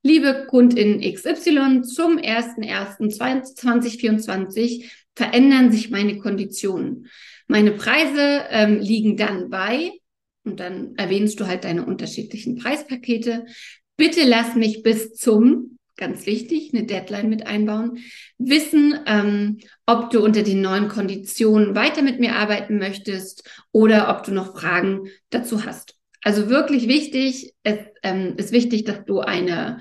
liebe 0.03 0.45
Kundin 0.47 1.01
XY, 1.01 1.81
zum 1.81 2.19
01.01.2024 2.19 4.91
verändern 5.15 5.71
sich 5.71 5.89
meine 5.89 6.19
Konditionen. 6.19 7.07
Meine 7.47 7.71
Preise 7.71 8.43
ähm, 8.51 8.79
liegen 8.79 9.17
dann 9.17 9.49
bei, 9.49 9.89
und 10.43 10.59
dann 10.59 10.93
erwähnst 10.97 11.39
du 11.39 11.47
halt 11.47 11.63
deine 11.63 11.83
unterschiedlichen 11.83 12.57
Preispakete. 12.57 13.47
Bitte 13.97 14.21
lass 14.23 14.53
mich 14.53 14.83
bis 14.83 15.15
zum, 15.15 15.79
ganz 15.95 16.25
wichtig, 16.25 16.71
eine 16.73 16.85
Deadline 16.85 17.29
mit 17.29 17.45
einbauen, 17.45 17.99
wissen, 18.37 18.99
ähm, 19.05 19.59
ob 19.85 20.09
du 20.09 20.23
unter 20.23 20.43
den 20.43 20.61
neuen 20.61 20.87
Konditionen 20.87 21.75
weiter 21.75 22.01
mit 22.01 22.19
mir 22.19 22.35
arbeiten 22.35 22.77
möchtest 22.77 23.49
oder 23.71 24.09
ob 24.09 24.23
du 24.23 24.31
noch 24.31 24.59
Fragen 24.59 25.09
dazu 25.29 25.65
hast. 25.65 25.95
Also 26.21 26.49
wirklich 26.49 26.87
wichtig, 26.87 27.53
es 27.63 27.77
ähm, 28.01 28.35
ist 28.37 28.51
wichtig, 28.51 28.85
dass 28.85 29.05
du 29.05 29.19
eine 29.19 29.79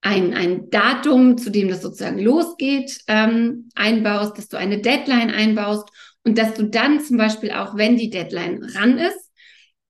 ein, 0.00 0.32
ein 0.32 0.70
Datum, 0.70 1.38
zu 1.38 1.50
dem 1.50 1.68
das 1.68 1.82
sozusagen 1.82 2.18
losgeht, 2.18 3.00
ähm, 3.08 3.68
einbaust, 3.74 4.38
dass 4.38 4.48
du 4.48 4.56
eine 4.56 4.80
Deadline 4.80 5.30
einbaust 5.30 5.88
und 6.24 6.38
dass 6.38 6.54
du 6.54 6.64
dann 6.64 7.00
zum 7.00 7.16
Beispiel 7.16 7.50
auch, 7.50 7.76
wenn 7.76 7.96
die 7.96 8.10
Deadline 8.10 8.62
ran 8.62 8.98
ist, 8.98 9.27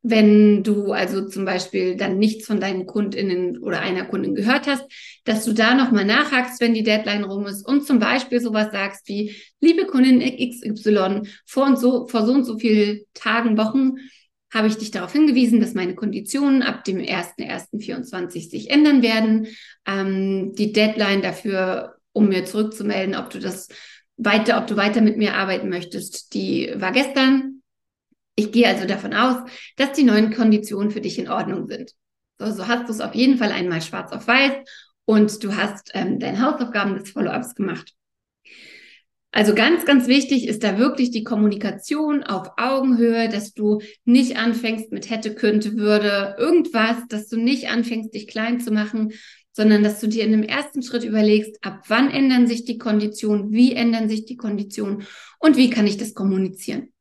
wenn 0.03 0.63
du 0.63 0.93
also 0.93 1.27
zum 1.29 1.45
Beispiel 1.45 1.97
dann 1.97 2.19
nichts 2.19 2.47
von 2.47 2.61
deinen 2.61 2.87
KundInnen 2.87 3.59
oder 3.59 3.81
einer 3.81 4.05
Kundin 4.05 4.35
gehört 4.35 4.67
hast, 4.67 4.85
dass 5.25 5.45
du 5.45 5.53
da 5.53 5.75
nochmal 5.75 6.05
nachhakst, 6.05 6.61
wenn 6.61 6.75
die 6.75 6.85
Deadline 6.85 7.25
rum 7.25 7.47
ist 7.47 7.67
und 7.67 7.87
zum 7.87 7.99
Beispiel 7.99 8.41
sowas 8.41 8.71
sagst 8.73 9.09
wie, 9.09 9.35
liebe 9.61 9.87
Kundin 9.87 10.21
XY, 10.21 11.23
vor 11.47 11.67
und 11.67 11.79
so, 11.79 12.07
vor 12.07 12.25
so 12.25 12.33
und 12.33 12.45
so 12.45 12.59
viel 12.59 13.07
Tagen, 13.15 13.59
Wochen 13.59 13.97
habe 14.53 14.69
ich 14.69 14.77
dich 14.77 14.91
darauf 14.91 15.13
hingewiesen, 15.13 15.61
dass 15.61 15.75
meine 15.75 15.95
Konditionen 15.95 16.63
ab 16.63 16.85
dem 16.85 16.99
1.1.24 16.99 18.51
sich 18.51 18.71
ändern 18.71 19.03
werden. 19.03 19.49
Ähm, 19.87 20.55
die 20.55 20.73
Deadline 20.73 21.23
dafür, 21.23 21.97
um 22.13 22.29
mir 22.29 22.45
zurückzumelden, 22.45 23.15
ob 23.15 23.31
du 23.31 23.41
das 23.41 23.69
weiter, 24.17 24.59
ob 24.59 24.67
du 24.67 24.77
weiter 24.77 25.01
mit 25.01 25.17
mir 25.17 25.35
arbeiten 25.35 25.69
möchtest, 25.69 26.33
die 26.35 26.73
war 26.77 26.93
gestern. 26.93 27.48
Ich 28.39 28.53
gehe 28.53 28.69
also 28.69 28.87
davon 28.87 29.15
aus, 29.15 29.39
dass 29.75 29.95
die 29.95 30.05
neuen 30.05 30.33
Konditionen 30.33 30.93
für 30.93 31.01
dich 31.01 31.19
in 31.19 31.29
Ordnung 31.29 31.67
sind. 31.67 31.91
So, 32.39 32.49
so 32.53 32.69
hast 32.69 32.89
du 32.89 32.93
es 32.93 33.01
auf 33.01 33.17
jeden 33.17 33.37
Fall 33.37 33.51
einmal 33.51 33.83
schwarz 33.83 34.13
auf 34.13 34.29
weiß 34.29 34.53
und 35.07 35.43
du 35.43 35.57
hast 35.57 35.91
ähm, 35.95 36.21
deine 36.21 36.41
Hausaufgaben 36.41 36.97
des 36.97 37.11
Follow-ups 37.11 37.57
gemacht. 37.57 37.95
Also 39.33 39.57
ganz, 39.57 39.85
ganz 39.87 40.07
wichtig 40.07 40.47
ist 40.47 40.63
da 40.63 40.79
wirklich 40.79 41.11
die 41.11 41.25
Kommunikation 41.25 42.23
auf 42.23 42.53
Augenhöhe, 42.59 43.29
dass 43.29 43.55
du 43.55 43.81
nicht 44.05 44.37
anfängst 44.37 44.93
mit 44.93 45.11
hätte, 45.11 45.35
könnte, 45.35 45.77
würde, 45.77 46.37
irgendwas, 46.39 46.97
dass 47.09 47.27
du 47.27 47.39
nicht 47.39 47.69
anfängst, 47.69 48.15
dich 48.15 48.29
klein 48.29 48.61
zu 48.61 48.71
machen, 48.71 49.15
sondern 49.51 49.83
dass 49.83 49.99
du 49.99 50.07
dir 50.07 50.23
in 50.25 50.31
dem 50.31 50.45
ersten 50.45 50.85
Schritt 50.85 51.03
überlegst, 51.03 51.59
ab 51.63 51.83
wann 51.89 52.09
ändern 52.09 52.47
sich 52.47 52.65
die 52.65 52.79
Konditionen, 52.79 53.51
wie 53.51 53.75
ändern 53.75 54.09
sich 54.09 54.27
die 54.27 54.37
Konditionen 54.37 55.09
und 55.41 55.57
wie 55.57 55.71
kann 55.71 55.89
ich 55.89 55.97
das 55.97 56.15
kommunizieren. 56.15 56.93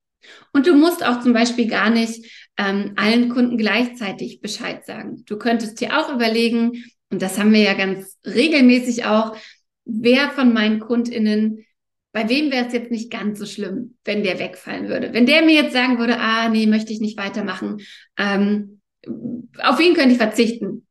Und 0.53 0.67
du 0.67 0.75
musst 0.75 1.05
auch 1.05 1.21
zum 1.21 1.33
Beispiel 1.33 1.67
gar 1.67 1.89
nicht 1.89 2.25
ähm, 2.57 2.93
allen 2.95 3.29
Kunden 3.29 3.57
gleichzeitig 3.57 4.41
Bescheid 4.41 4.85
sagen. 4.85 5.23
Du 5.25 5.37
könntest 5.37 5.79
dir 5.79 5.97
auch 5.97 6.13
überlegen, 6.13 6.83
und 7.09 7.21
das 7.21 7.37
haben 7.37 7.53
wir 7.53 7.61
ja 7.61 7.73
ganz 7.73 8.17
regelmäßig 8.25 9.05
auch, 9.05 9.35
wer 9.85 10.29
von 10.31 10.53
meinen 10.53 10.79
KundInnen, 10.79 11.65
bei 12.11 12.29
wem 12.29 12.51
wäre 12.51 12.65
es 12.65 12.73
jetzt 12.73 12.89
nicht 12.89 13.11
ganz 13.11 13.37
so 13.37 13.45
schlimm, 13.45 13.95
wenn 14.03 14.23
der 14.23 14.39
wegfallen 14.39 14.89
würde. 14.89 15.13
Wenn 15.13 15.27
der 15.27 15.43
mir 15.43 15.53
jetzt 15.53 15.73
sagen 15.73 15.99
würde, 15.99 16.19
ah, 16.19 16.49
nee, 16.49 16.65
möchte 16.65 16.91
ich 16.91 16.99
nicht 16.99 17.17
weitermachen, 17.17 17.77
ähm, 18.17 18.81
auf 19.61 19.77
wen 19.77 19.93
könnte 19.93 20.11
ich 20.11 20.17
verzichten? 20.17 20.86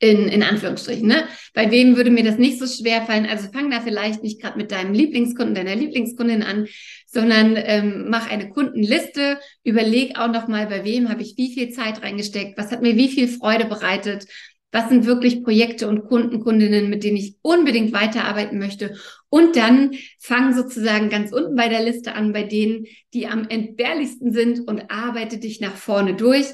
In, 0.00 0.28
in 0.28 0.42
Anführungsstrichen. 0.42 1.06
Ne? 1.06 1.24
Bei 1.54 1.70
wem 1.70 1.96
würde 1.96 2.10
mir 2.10 2.24
das 2.24 2.38
nicht 2.38 2.58
so 2.58 2.66
schwer 2.66 3.02
fallen? 3.02 3.26
Also 3.26 3.48
fang 3.52 3.70
da 3.70 3.80
vielleicht 3.80 4.22
nicht 4.22 4.40
gerade 4.40 4.56
mit 4.56 4.70
deinem 4.70 4.94
Lieblingskunden, 4.94 5.54
deiner 5.54 5.74
Lieblingskundin 5.74 6.42
an, 6.42 6.68
sondern 7.06 7.54
ähm, 7.56 8.06
mach 8.08 8.30
eine 8.30 8.50
Kundenliste, 8.50 9.38
überleg 9.64 10.18
auch 10.18 10.30
nochmal, 10.30 10.66
bei 10.66 10.84
wem 10.84 11.08
habe 11.08 11.22
ich 11.22 11.36
wie 11.36 11.52
viel 11.52 11.70
Zeit 11.70 12.02
reingesteckt, 12.02 12.56
was 12.56 12.70
hat 12.70 12.82
mir 12.82 12.96
wie 12.96 13.08
viel 13.08 13.26
Freude 13.28 13.64
bereitet, 13.64 14.26
was 14.70 14.88
sind 14.88 15.06
wirklich 15.06 15.42
Projekte 15.42 15.88
und 15.88 16.04
Kunden, 16.04 16.40
Kundinnen, 16.40 16.90
mit 16.90 17.02
denen 17.02 17.16
ich 17.16 17.36
unbedingt 17.42 17.92
weiterarbeiten 17.92 18.58
möchte. 18.58 18.94
Und 19.30 19.56
dann 19.56 19.92
fang 20.18 20.54
sozusagen 20.54 21.08
ganz 21.08 21.32
unten 21.32 21.56
bei 21.56 21.68
der 21.68 21.82
Liste 21.82 22.14
an, 22.14 22.32
bei 22.32 22.42
denen, 22.42 22.86
die 23.14 23.26
am 23.26 23.48
entbehrlichsten 23.48 24.32
sind 24.32 24.68
und 24.68 24.90
arbeite 24.90 25.38
dich 25.38 25.60
nach 25.60 25.74
vorne 25.74 26.14
durch 26.14 26.46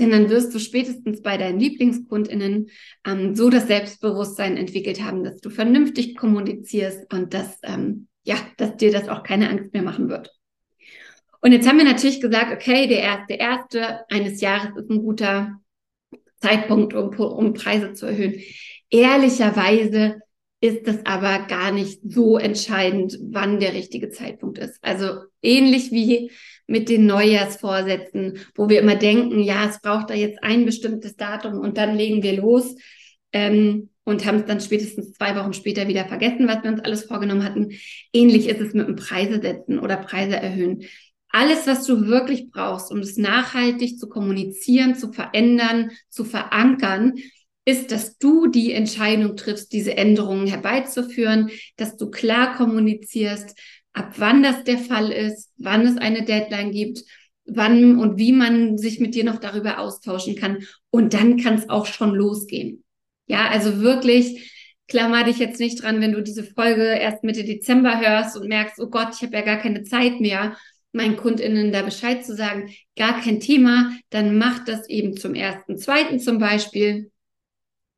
denn 0.00 0.10
dann 0.10 0.30
wirst 0.30 0.54
du 0.54 0.58
spätestens 0.58 1.22
bei 1.22 1.36
deinen 1.36 1.60
LieblingskundInnen 1.60 2.70
ähm, 3.06 3.34
so 3.34 3.50
das 3.50 3.66
Selbstbewusstsein 3.66 4.56
entwickelt 4.56 5.02
haben, 5.02 5.22
dass 5.22 5.40
du 5.40 5.50
vernünftig 5.50 6.16
kommunizierst 6.16 7.12
und 7.12 7.34
dass, 7.34 7.58
ähm, 7.62 8.08
ja, 8.24 8.36
dass 8.56 8.76
dir 8.76 8.90
das 8.90 9.08
auch 9.08 9.22
keine 9.22 9.50
Angst 9.50 9.72
mehr 9.72 9.82
machen 9.82 10.08
wird. 10.08 10.32
Und 11.42 11.52
jetzt 11.52 11.68
haben 11.68 11.78
wir 11.78 11.84
natürlich 11.84 12.20
gesagt, 12.20 12.52
okay, 12.52 12.86
der 12.86 13.00
erste, 13.00 13.34
erste 13.34 14.10
eines 14.10 14.40
Jahres 14.40 14.76
ist 14.76 14.90
ein 14.90 15.02
guter 15.02 15.60
Zeitpunkt, 16.38 16.94
um, 16.94 17.08
um 17.18 17.54
Preise 17.54 17.92
zu 17.92 18.06
erhöhen. 18.06 18.40
Ehrlicherweise 18.90 20.20
ist 20.60 20.86
das 20.86 21.04
aber 21.06 21.46
gar 21.46 21.72
nicht 21.72 22.00
so 22.04 22.36
entscheidend, 22.36 23.18
wann 23.22 23.60
der 23.60 23.72
richtige 23.72 24.10
Zeitpunkt 24.10 24.58
ist. 24.58 24.78
Also 24.82 25.20
ähnlich 25.42 25.90
wie 25.90 26.30
mit 26.70 26.88
den 26.88 27.04
Neujahrsvorsätzen, 27.04 28.38
wo 28.54 28.68
wir 28.68 28.80
immer 28.80 28.94
denken, 28.94 29.40
ja, 29.40 29.68
es 29.68 29.80
braucht 29.80 30.08
da 30.08 30.14
jetzt 30.14 30.42
ein 30.44 30.64
bestimmtes 30.64 31.16
Datum 31.16 31.58
und 31.58 31.76
dann 31.76 31.96
legen 31.96 32.22
wir 32.22 32.34
los 32.34 32.76
ähm, 33.32 33.90
und 34.04 34.24
haben 34.24 34.38
es 34.38 34.46
dann 34.46 34.60
spätestens 34.60 35.12
zwei 35.14 35.34
Wochen 35.34 35.52
später 35.52 35.88
wieder 35.88 36.04
vergessen, 36.04 36.46
was 36.46 36.62
wir 36.62 36.70
uns 36.70 36.80
alles 36.80 37.04
vorgenommen 37.04 37.42
hatten. 37.42 37.72
Ähnlich 38.12 38.48
ist 38.48 38.60
es 38.60 38.72
mit 38.72 38.86
dem 38.86 38.94
Preise 38.94 39.40
setzen 39.42 39.80
oder 39.80 39.96
Preise 39.96 40.36
erhöhen. 40.36 40.84
Alles, 41.30 41.66
was 41.66 41.84
du 41.86 42.06
wirklich 42.06 42.50
brauchst, 42.52 42.92
um 42.92 43.00
es 43.00 43.16
nachhaltig 43.16 43.98
zu 43.98 44.08
kommunizieren, 44.08 44.94
zu 44.94 45.12
verändern, 45.12 45.90
zu 46.08 46.24
verankern, 46.24 47.14
ist, 47.64 47.90
dass 47.90 48.16
du 48.16 48.46
die 48.46 48.72
Entscheidung 48.72 49.34
triffst, 49.36 49.72
diese 49.72 49.96
Änderungen 49.96 50.46
herbeizuführen, 50.46 51.50
dass 51.76 51.96
du 51.96 52.10
klar 52.10 52.56
kommunizierst, 52.56 53.58
ab 53.92 54.14
wann 54.16 54.42
das 54.42 54.64
der 54.64 54.78
Fall 54.78 55.10
ist, 55.10 55.50
wann 55.58 55.86
es 55.86 55.96
eine 55.96 56.24
Deadline 56.24 56.72
gibt, 56.72 57.02
wann 57.44 57.98
und 57.98 58.18
wie 58.18 58.32
man 58.32 58.78
sich 58.78 59.00
mit 59.00 59.14
dir 59.14 59.24
noch 59.24 59.38
darüber 59.38 59.78
austauschen 59.78 60.36
kann. 60.36 60.64
Und 60.90 61.14
dann 61.14 61.36
kann 61.38 61.54
es 61.54 61.68
auch 61.68 61.86
schon 61.86 62.14
losgehen. 62.14 62.84
Ja, 63.26 63.48
also 63.48 63.80
wirklich, 63.80 64.52
klammer 64.88 65.24
dich 65.24 65.38
jetzt 65.38 65.60
nicht 65.60 65.82
dran, 65.82 66.00
wenn 66.00 66.12
du 66.12 66.22
diese 66.22 66.44
Folge 66.44 66.82
erst 66.82 67.24
Mitte 67.24 67.44
Dezember 67.44 68.00
hörst 68.00 68.36
und 68.36 68.48
merkst, 68.48 68.80
oh 68.80 68.88
Gott, 68.88 69.14
ich 69.14 69.22
habe 69.22 69.36
ja 69.36 69.42
gar 69.42 69.58
keine 69.58 69.84
Zeit 69.84 70.20
mehr, 70.20 70.56
meinen 70.92 71.16
KundInnen 71.16 71.72
da 71.72 71.82
Bescheid 71.82 72.24
zu 72.24 72.34
sagen. 72.34 72.74
Gar 72.96 73.20
kein 73.20 73.40
Thema. 73.40 73.92
Dann 74.10 74.36
mach 74.36 74.64
das 74.64 74.88
eben 74.88 75.16
zum 75.16 75.34
ersten, 75.34 75.78
zweiten 75.78 76.18
zum 76.18 76.38
Beispiel. 76.38 77.10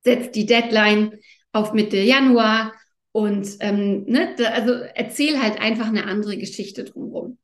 Setz 0.04 0.30
die 0.32 0.46
Deadline 0.46 1.18
auf 1.52 1.72
Mitte 1.72 1.98
Januar 1.98 2.72
und 3.12 3.56
ähm, 3.60 4.04
ne, 4.06 4.34
da, 4.36 4.50
also 4.50 4.72
erzähl 4.72 5.40
halt 5.40 5.60
einfach 5.60 5.86
eine 5.86 6.06
andere 6.06 6.36
Geschichte 6.38 6.84
drumherum. 6.84 7.38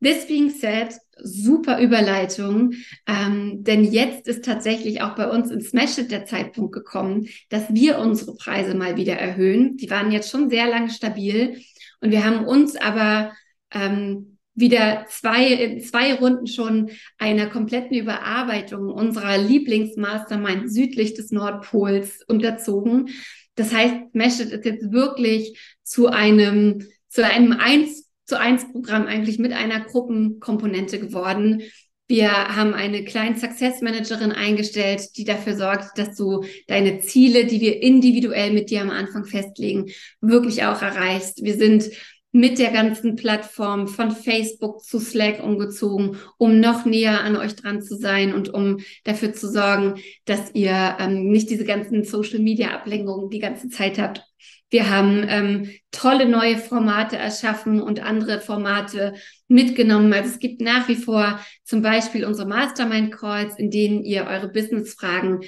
This 0.00 0.26
being 0.26 0.50
said, 0.50 0.94
super 1.20 1.80
Überleitung, 1.80 2.72
ähm, 3.06 3.64
denn 3.64 3.84
jetzt 3.84 4.28
ist 4.28 4.44
tatsächlich 4.44 5.02
auch 5.02 5.16
bei 5.16 5.28
uns 5.28 5.50
in 5.50 5.60
Smash 5.60 5.98
It 5.98 6.12
der 6.12 6.24
Zeitpunkt 6.24 6.72
gekommen, 6.72 7.28
dass 7.48 7.74
wir 7.74 7.98
unsere 7.98 8.36
Preise 8.36 8.76
mal 8.76 8.96
wieder 8.96 9.14
erhöhen. 9.14 9.76
Die 9.76 9.90
waren 9.90 10.12
jetzt 10.12 10.30
schon 10.30 10.50
sehr 10.50 10.68
lange 10.68 10.90
stabil 10.90 11.60
und 12.00 12.12
wir 12.12 12.24
haben 12.24 12.46
uns 12.46 12.76
aber 12.76 13.32
ähm, 13.72 14.38
wieder 14.54 15.06
zwei, 15.08 15.46
in 15.46 15.80
zwei 15.80 16.14
Runden 16.14 16.46
schon 16.46 16.90
einer 17.18 17.48
kompletten 17.48 17.96
Überarbeitung 17.96 18.90
unserer 18.90 19.36
Lieblingsmastermind 19.36 20.72
südlich 20.72 21.14
des 21.14 21.32
Nordpols 21.32 22.22
unterzogen 22.26 23.10
Das 23.58 23.72
heißt, 23.72 23.94
Meshit 24.14 24.50
ist 24.50 24.64
jetzt 24.64 24.92
wirklich 24.92 25.58
zu 25.82 26.08
einem, 26.08 26.86
zu 27.08 27.24
einem 27.24 27.52
eins 27.52 28.08
zu 28.28 28.38
eins 28.38 28.70
Programm 28.70 29.06
eigentlich 29.06 29.38
mit 29.38 29.52
einer 29.52 29.80
Gruppenkomponente 29.80 30.98
geworden. 31.00 31.62
Wir 32.08 32.30
haben 32.30 32.74
eine 32.74 33.04
kleine 33.04 33.38
Success 33.38 33.80
Managerin 33.80 34.32
eingestellt, 34.32 35.16
die 35.16 35.24
dafür 35.24 35.56
sorgt, 35.56 35.98
dass 35.98 36.14
du 36.14 36.44
deine 36.66 37.00
Ziele, 37.00 37.46
die 37.46 37.60
wir 37.60 37.82
individuell 37.82 38.52
mit 38.52 38.70
dir 38.70 38.82
am 38.82 38.90
Anfang 38.90 39.24
festlegen, 39.24 39.86
wirklich 40.20 40.64
auch 40.64 40.82
erreichst. 40.82 41.42
Wir 41.42 41.56
sind 41.56 41.90
mit 42.32 42.58
der 42.58 42.70
ganzen 42.70 43.16
Plattform 43.16 43.88
von 43.88 44.10
Facebook 44.10 44.82
zu 44.82 44.98
Slack 45.00 45.42
umgezogen, 45.42 46.18
um 46.36 46.60
noch 46.60 46.84
näher 46.84 47.22
an 47.22 47.36
euch 47.36 47.56
dran 47.56 47.80
zu 47.80 47.96
sein 47.96 48.34
und 48.34 48.52
um 48.52 48.80
dafür 49.04 49.32
zu 49.32 49.50
sorgen, 49.50 50.00
dass 50.26 50.54
ihr 50.54 50.96
ähm, 51.00 51.30
nicht 51.30 51.48
diese 51.48 51.64
ganzen 51.64 52.04
Social-Media-Ablenkungen 52.04 53.30
die 53.30 53.38
ganze 53.38 53.68
Zeit 53.70 53.98
habt. 53.98 54.22
Wir 54.70 54.90
haben 54.90 55.24
ähm, 55.26 55.70
tolle 55.90 56.28
neue 56.28 56.58
Formate 56.58 57.16
erschaffen 57.16 57.80
und 57.80 58.02
andere 58.02 58.40
Formate 58.40 59.14
mitgenommen. 59.48 60.12
Also 60.12 60.28
es 60.28 60.38
gibt 60.38 60.60
nach 60.60 60.88
wie 60.88 60.96
vor 60.96 61.40
zum 61.64 61.80
Beispiel 61.80 62.26
unsere 62.26 62.46
Mastermind-Calls, 62.46 63.58
in 63.58 63.70
denen 63.70 64.04
ihr 64.04 64.26
eure 64.26 64.48
Business-Fragen 64.48 65.40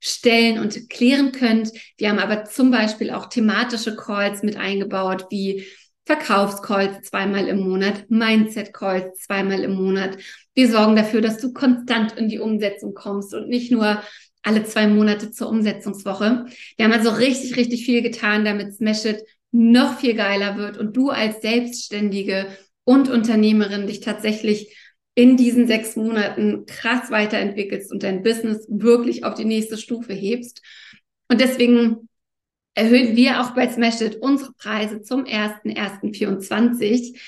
stellen 0.00 0.58
und 0.58 0.88
klären 0.88 1.32
könnt. 1.32 1.70
Wir 1.98 2.08
haben 2.08 2.18
aber 2.18 2.44
zum 2.44 2.70
Beispiel 2.70 3.10
auch 3.10 3.26
thematische 3.26 3.94
Calls 3.94 4.42
mit 4.42 4.56
eingebaut, 4.56 5.26
wie 5.30 5.64
Verkaufscalls 6.04 7.08
zweimal 7.08 7.46
im 7.46 7.60
Monat, 7.60 8.10
Mindset-Calls 8.10 9.18
zweimal 9.18 9.60
im 9.60 9.74
Monat. 9.74 10.18
Wir 10.54 10.68
sorgen 10.68 10.96
dafür, 10.96 11.20
dass 11.20 11.38
du 11.38 11.52
konstant 11.52 12.12
in 12.12 12.28
die 12.28 12.40
Umsetzung 12.40 12.94
kommst 12.94 13.34
und 13.34 13.48
nicht 13.48 13.70
nur 13.70 14.02
alle 14.42 14.64
zwei 14.64 14.88
Monate 14.88 15.30
zur 15.30 15.48
Umsetzungswoche. 15.48 16.46
Wir 16.76 16.84
haben 16.84 16.92
also 16.92 17.10
richtig, 17.10 17.56
richtig 17.56 17.84
viel 17.84 18.02
getan, 18.02 18.44
damit 18.44 18.74
Smashit 18.74 19.22
noch 19.52 20.00
viel 20.00 20.14
geiler 20.14 20.56
wird 20.56 20.78
und 20.78 20.96
du 20.96 21.10
als 21.10 21.40
Selbstständige 21.40 22.48
und 22.84 23.08
Unternehmerin 23.08 23.86
dich 23.86 24.00
tatsächlich 24.00 24.76
in 25.14 25.36
diesen 25.36 25.66
sechs 25.66 25.94
Monaten 25.94 26.64
krass 26.66 27.10
weiterentwickelst 27.10 27.92
und 27.92 28.02
dein 28.02 28.22
Business 28.22 28.66
wirklich 28.68 29.24
auf 29.24 29.34
die 29.34 29.44
nächste 29.44 29.76
Stufe 29.76 30.14
hebst. 30.14 30.62
Und 31.28 31.40
deswegen 31.40 32.08
erhöhen 32.74 33.16
wir 33.16 33.40
auch 33.40 33.50
bei 33.50 33.68
Smashit 33.68 34.16
unsere 34.16 34.52
Preise 34.54 35.02
zum 35.02 35.24
1.1.24. 35.24 37.18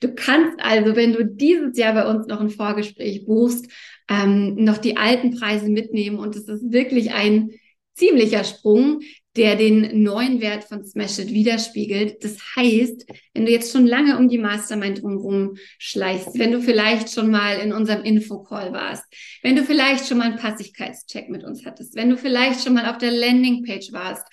Du 0.00 0.14
kannst 0.14 0.58
also, 0.60 0.96
wenn 0.96 1.12
du 1.12 1.24
dieses 1.24 1.76
Jahr 1.78 1.94
bei 1.94 2.06
uns 2.06 2.26
noch 2.26 2.40
ein 2.40 2.50
Vorgespräch 2.50 3.24
buchst, 3.26 3.66
ähm, 4.08 4.54
noch 4.56 4.78
die 4.78 4.96
alten 4.96 5.38
Preise 5.38 5.68
mitnehmen. 5.68 6.18
Und 6.18 6.36
es 6.36 6.48
ist 6.48 6.72
wirklich 6.72 7.12
ein 7.12 7.50
ziemlicher 7.94 8.44
Sprung, 8.44 9.00
der 9.36 9.56
den 9.56 10.02
neuen 10.02 10.40
Wert 10.40 10.64
von 10.64 10.84
Smashit 10.84 11.30
widerspiegelt. 11.30 12.22
Das 12.22 12.36
heißt, 12.56 13.06
wenn 13.32 13.46
du 13.46 13.52
jetzt 13.52 13.72
schon 13.72 13.86
lange 13.86 14.16
um 14.16 14.28
die 14.28 14.38
Mastermind 14.38 15.02
drumherum 15.02 15.56
schleichst, 15.78 16.38
wenn 16.38 16.52
du 16.52 16.60
vielleicht 16.60 17.10
schon 17.10 17.30
mal 17.30 17.58
in 17.58 17.72
unserem 17.72 18.04
Infocall 18.04 18.72
warst, 18.72 19.04
wenn 19.42 19.56
du 19.56 19.64
vielleicht 19.64 20.06
schon 20.06 20.18
mal 20.18 20.24
einen 20.24 20.38
Passigkeitscheck 20.38 21.30
mit 21.30 21.44
uns 21.44 21.64
hattest, 21.64 21.96
wenn 21.96 22.10
du 22.10 22.16
vielleicht 22.16 22.62
schon 22.62 22.74
mal 22.74 22.88
auf 22.88 22.98
der 22.98 23.10
Landingpage 23.10 23.92
warst 23.92 24.26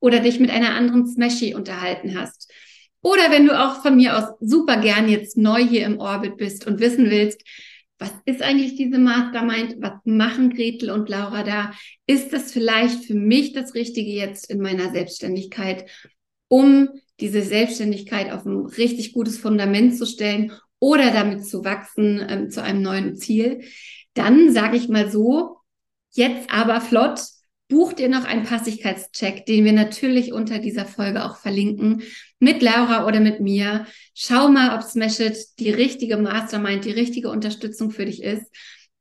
oder 0.00 0.20
dich 0.20 0.40
mit 0.40 0.50
einer 0.50 0.74
anderen 0.74 1.06
Smashy 1.06 1.54
unterhalten 1.54 2.18
hast. 2.18 2.52
Oder 3.02 3.30
wenn 3.30 3.46
du 3.46 3.58
auch 3.58 3.82
von 3.82 3.96
mir 3.96 4.16
aus 4.16 4.34
super 4.40 4.80
gern 4.80 5.08
jetzt 5.08 5.36
neu 5.36 5.64
hier 5.64 5.86
im 5.86 5.98
Orbit 5.98 6.36
bist 6.36 6.66
und 6.66 6.80
wissen 6.80 7.10
willst, 7.10 7.42
was 7.98 8.12
ist 8.26 8.42
eigentlich 8.42 8.76
diese 8.76 8.98
Mastermind? 8.98 9.76
Was 9.80 10.00
machen 10.04 10.50
Gretel 10.50 10.90
und 10.90 11.08
Laura 11.08 11.42
da? 11.42 11.72
Ist 12.06 12.32
das 12.32 12.52
vielleicht 12.52 13.04
für 13.04 13.14
mich 13.14 13.52
das 13.52 13.74
Richtige 13.74 14.10
jetzt 14.10 14.50
in 14.50 14.60
meiner 14.60 14.92
Selbstständigkeit, 14.92 15.90
um 16.46 16.88
diese 17.18 17.42
Selbstständigkeit 17.42 18.30
auf 18.30 18.46
ein 18.46 18.66
richtig 18.66 19.12
gutes 19.12 19.38
Fundament 19.38 19.96
zu 19.96 20.06
stellen 20.06 20.52
oder 20.78 21.10
damit 21.10 21.44
zu 21.44 21.64
wachsen 21.64 22.24
ähm, 22.28 22.50
zu 22.50 22.62
einem 22.62 22.82
neuen 22.82 23.16
Ziel? 23.16 23.62
Dann 24.14 24.52
sage 24.52 24.76
ich 24.76 24.88
mal 24.88 25.10
so, 25.10 25.56
jetzt 26.12 26.50
aber 26.52 26.80
flott, 26.80 27.20
buch 27.68 27.92
dir 27.92 28.08
noch 28.08 28.24
einen 28.24 28.44
Passigkeitscheck, 28.44 29.44
den 29.46 29.64
wir 29.64 29.72
natürlich 29.72 30.32
unter 30.32 30.58
dieser 30.58 30.86
Folge 30.86 31.24
auch 31.24 31.36
verlinken, 31.36 32.02
mit 32.40 32.62
Laura 32.62 33.06
oder 33.06 33.20
mit 33.20 33.40
mir. 33.40 33.86
Schau 34.14 34.48
mal, 34.48 34.74
ob 34.76 34.82
Smashit 34.82 35.36
die 35.58 35.70
richtige 35.70 36.16
Mastermind, 36.16 36.84
die 36.84 36.92
richtige 36.92 37.30
Unterstützung 37.30 37.90
für 37.90 38.06
dich 38.06 38.22
ist. 38.22 38.46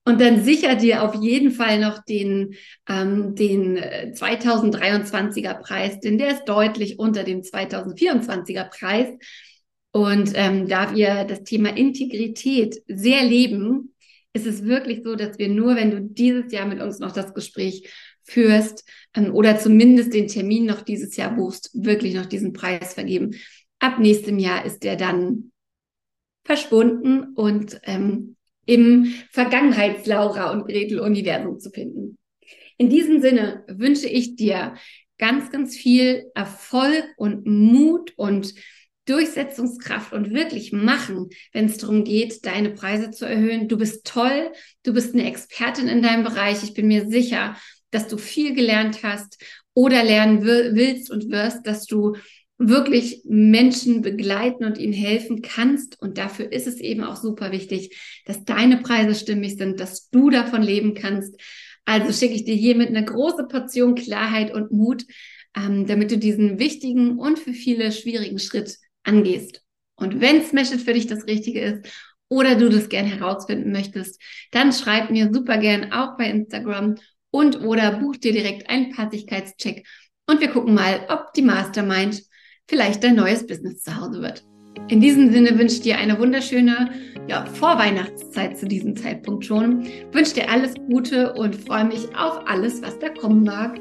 Und 0.06 0.22
dann 0.22 0.44
sicher 0.44 0.76
dir 0.76 1.04
auf 1.04 1.16
jeden 1.16 1.52
Fall 1.52 1.80
noch 1.80 2.02
den, 2.04 2.56
ähm, 2.88 3.36
den 3.36 3.78
2023er 3.78 5.52
äh, 5.52 5.62
Preis, 5.62 6.00
denn 6.00 6.18
der 6.18 6.32
ist 6.32 6.46
deutlich 6.46 6.98
unter 6.98 7.26
dem 7.26 7.42
2024er 7.42 8.70
Preis. 8.70 9.08
Und 9.92 10.32
ähm, 10.36 10.68
da 10.68 10.96
wir 10.96 11.26
das 11.26 11.44
Thema 11.44 11.76
Integrität 11.76 12.82
sehr 12.88 13.24
leben, 13.24 13.96
ist 14.32 14.46
es 14.46 14.64
wirklich 14.64 15.02
so, 15.04 15.16
dass 15.16 15.40
wir 15.40 15.50
nur, 15.50 15.76
wenn 15.76 15.92
du 15.92 16.02
dieses 16.02 16.52
Jahr 16.52 16.68
mit 16.68 16.82
uns 16.82 17.00
noch 17.00 17.12
das 17.12 17.34
Gespräch 17.34 17.90
führst 18.28 18.84
ähm, 19.16 19.34
oder 19.34 19.58
zumindest 19.58 20.14
den 20.14 20.28
Termin 20.28 20.66
noch 20.66 20.82
dieses 20.82 21.16
Jahr 21.16 21.36
buchst, 21.36 21.72
wirklich 21.74 22.14
noch 22.14 22.26
diesen 22.26 22.54
Preis 22.54 22.94
vergeben. 22.94 23.36
Ab 23.80 24.00
nächstem 24.00 24.38
Jahr 24.38 24.66
ist 24.66 24.84
der 24.84 24.96
dann 24.96 25.52
verschwunden 26.44 27.34
und 27.36 27.80
ähm, 27.84 28.36
im 28.66 29.14
Vergangenheits-Laura 29.32 30.52
und 30.52 30.66
Gretel-Universum 30.66 31.60
zu 31.60 31.70
finden. 31.70 32.18
In 32.78 32.90
diesem 32.90 33.22
Sinne 33.22 33.64
wünsche 33.68 34.08
ich 34.08 34.36
dir 34.36 34.76
ganz, 35.18 35.52
ganz 35.52 35.76
viel 35.76 36.30
Erfolg 36.36 37.06
und 37.18 37.46
Mut 37.46 38.14
und 38.18 38.54
Durchsetzungskraft 39.06 40.12
und 40.12 40.34
wirklich 40.34 40.74
machen, 40.74 41.30
wenn 41.54 41.66
es 41.66 41.78
darum 41.78 42.04
geht, 42.04 42.46
deine 42.46 42.72
Preise 42.72 43.10
zu 43.10 43.26
erhöhen. 43.26 43.70
Du 43.70 43.78
bist 43.78 44.06
toll, 44.06 44.52
du 44.84 44.94
bist 44.94 45.14
eine 45.14 45.26
Expertin 45.26 45.88
in 45.88 46.02
deinem 46.02 46.26
Bereich. 46.26 46.62
Ich 46.64 46.74
bin 46.74 46.88
mir 46.88 47.08
sicher, 47.08 47.56
dass 47.92 48.08
du 48.08 48.18
viel 48.18 48.54
gelernt 48.54 49.04
hast 49.04 49.44
oder 49.74 50.04
lernen 50.04 50.44
willst 50.44 51.12
und 51.12 51.30
wirst, 51.30 51.66
dass 51.68 51.86
du 51.86 52.16
wirklich 52.58 53.22
Menschen 53.26 54.02
begleiten 54.02 54.66
und 54.66 54.78
ihnen 54.78 54.94
helfen 54.94 55.42
kannst. 55.42 56.02
Und 56.02 56.18
dafür 56.18 56.52
ist 56.52 56.68
es 56.68 56.80
eben 56.80 57.04
auch 57.04 57.16
super 57.16 57.52
wichtig, 57.52 57.96
dass 58.26 58.46
deine 58.46 58.78
Preise 58.78 59.16
stimmig 59.16 59.58
sind, 59.58 59.80
dass 59.80 60.10
du 60.10 60.30
davon 60.30 60.64
leben 60.64 60.96
kannst. 60.96 61.40
Also 61.86 62.12
schicke 62.12 62.36
ich 62.36 62.46
dir 62.46 62.56
hiermit 62.56 62.90
eine 62.90 63.06
große 63.06 63.46
Portion 63.48 63.96
Klarheit 63.96 64.54
und 64.54 64.72
Mut, 64.72 65.06
ähm, 65.56 65.86
damit 65.86 66.12
du 66.12 66.18
diesen 66.18 66.60
wichtigen 66.60 67.18
und 67.20 67.40
für 67.40 67.54
viele 67.54 67.92
schwierigen 67.92 68.40
Schritt 68.40 68.78
angehst. 69.04 69.64
Und 69.96 70.20
wenn 70.20 70.44
Smash 70.44 70.70
für 70.70 70.94
dich 70.94 71.08
das 71.08 71.28
Richtige 71.28 71.62
ist 71.62 71.88
oder 72.30 72.56
du 72.56 72.70
das 72.70 72.90
gern 72.90 73.06
herausfinden 73.06 73.72
möchtest, 73.72 74.22
dann 74.52 74.74
schreib 74.74 75.12
mir 75.12 75.32
super 75.34 75.58
gern 75.58 75.92
auch 75.92 76.18
bei 76.18 76.30
Instagram 76.30 76.96
und 77.38 77.62
oder 77.64 78.00
buch 78.00 78.16
dir 78.16 78.32
direkt 78.32 78.68
einen 78.68 78.92
Passigkeitscheck 78.92 79.86
und 80.28 80.42
wir 80.42 80.48
gucken 80.48 80.74
mal, 80.74 81.06
ob 81.08 81.34
die 81.34 81.44
Mastermind 81.44 82.24
vielleicht 82.68 83.04
dein 83.04 83.16
neues 83.16 83.46
Business 83.46 83.84
zu 83.84 83.96
Hause 83.96 84.24
wird. 84.24 84.44
In 84.90 85.02
diesem 85.02 85.32
Sinne 85.32 85.58
wünsche 85.60 85.76
ich 85.76 85.82
dir 85.82 86.00
eine 86.00 86.18
wunderschöne 86.18 86.90
ja, 87.28 87.46
Vorweihnachtszeit 87.46 88.58
zu 88.58 88.68
diesem 88.68 88.96
Zeitpunkt 88.96 89.46
schon. 89.46 89.86
Wünsche 90.12 90.34
dir 90.34 90.50
alles 90.50 90.74
Gute 90.90 91.34
und 91.34 91.56
freue 91.56 91.86
mich 91.86 92.08
auf 92.16 92.42
alles, 92.48 92.82
was 92.82 92.98
da 92.98 93.10
kommen 93.10 93.44
mag. 93.44 93.80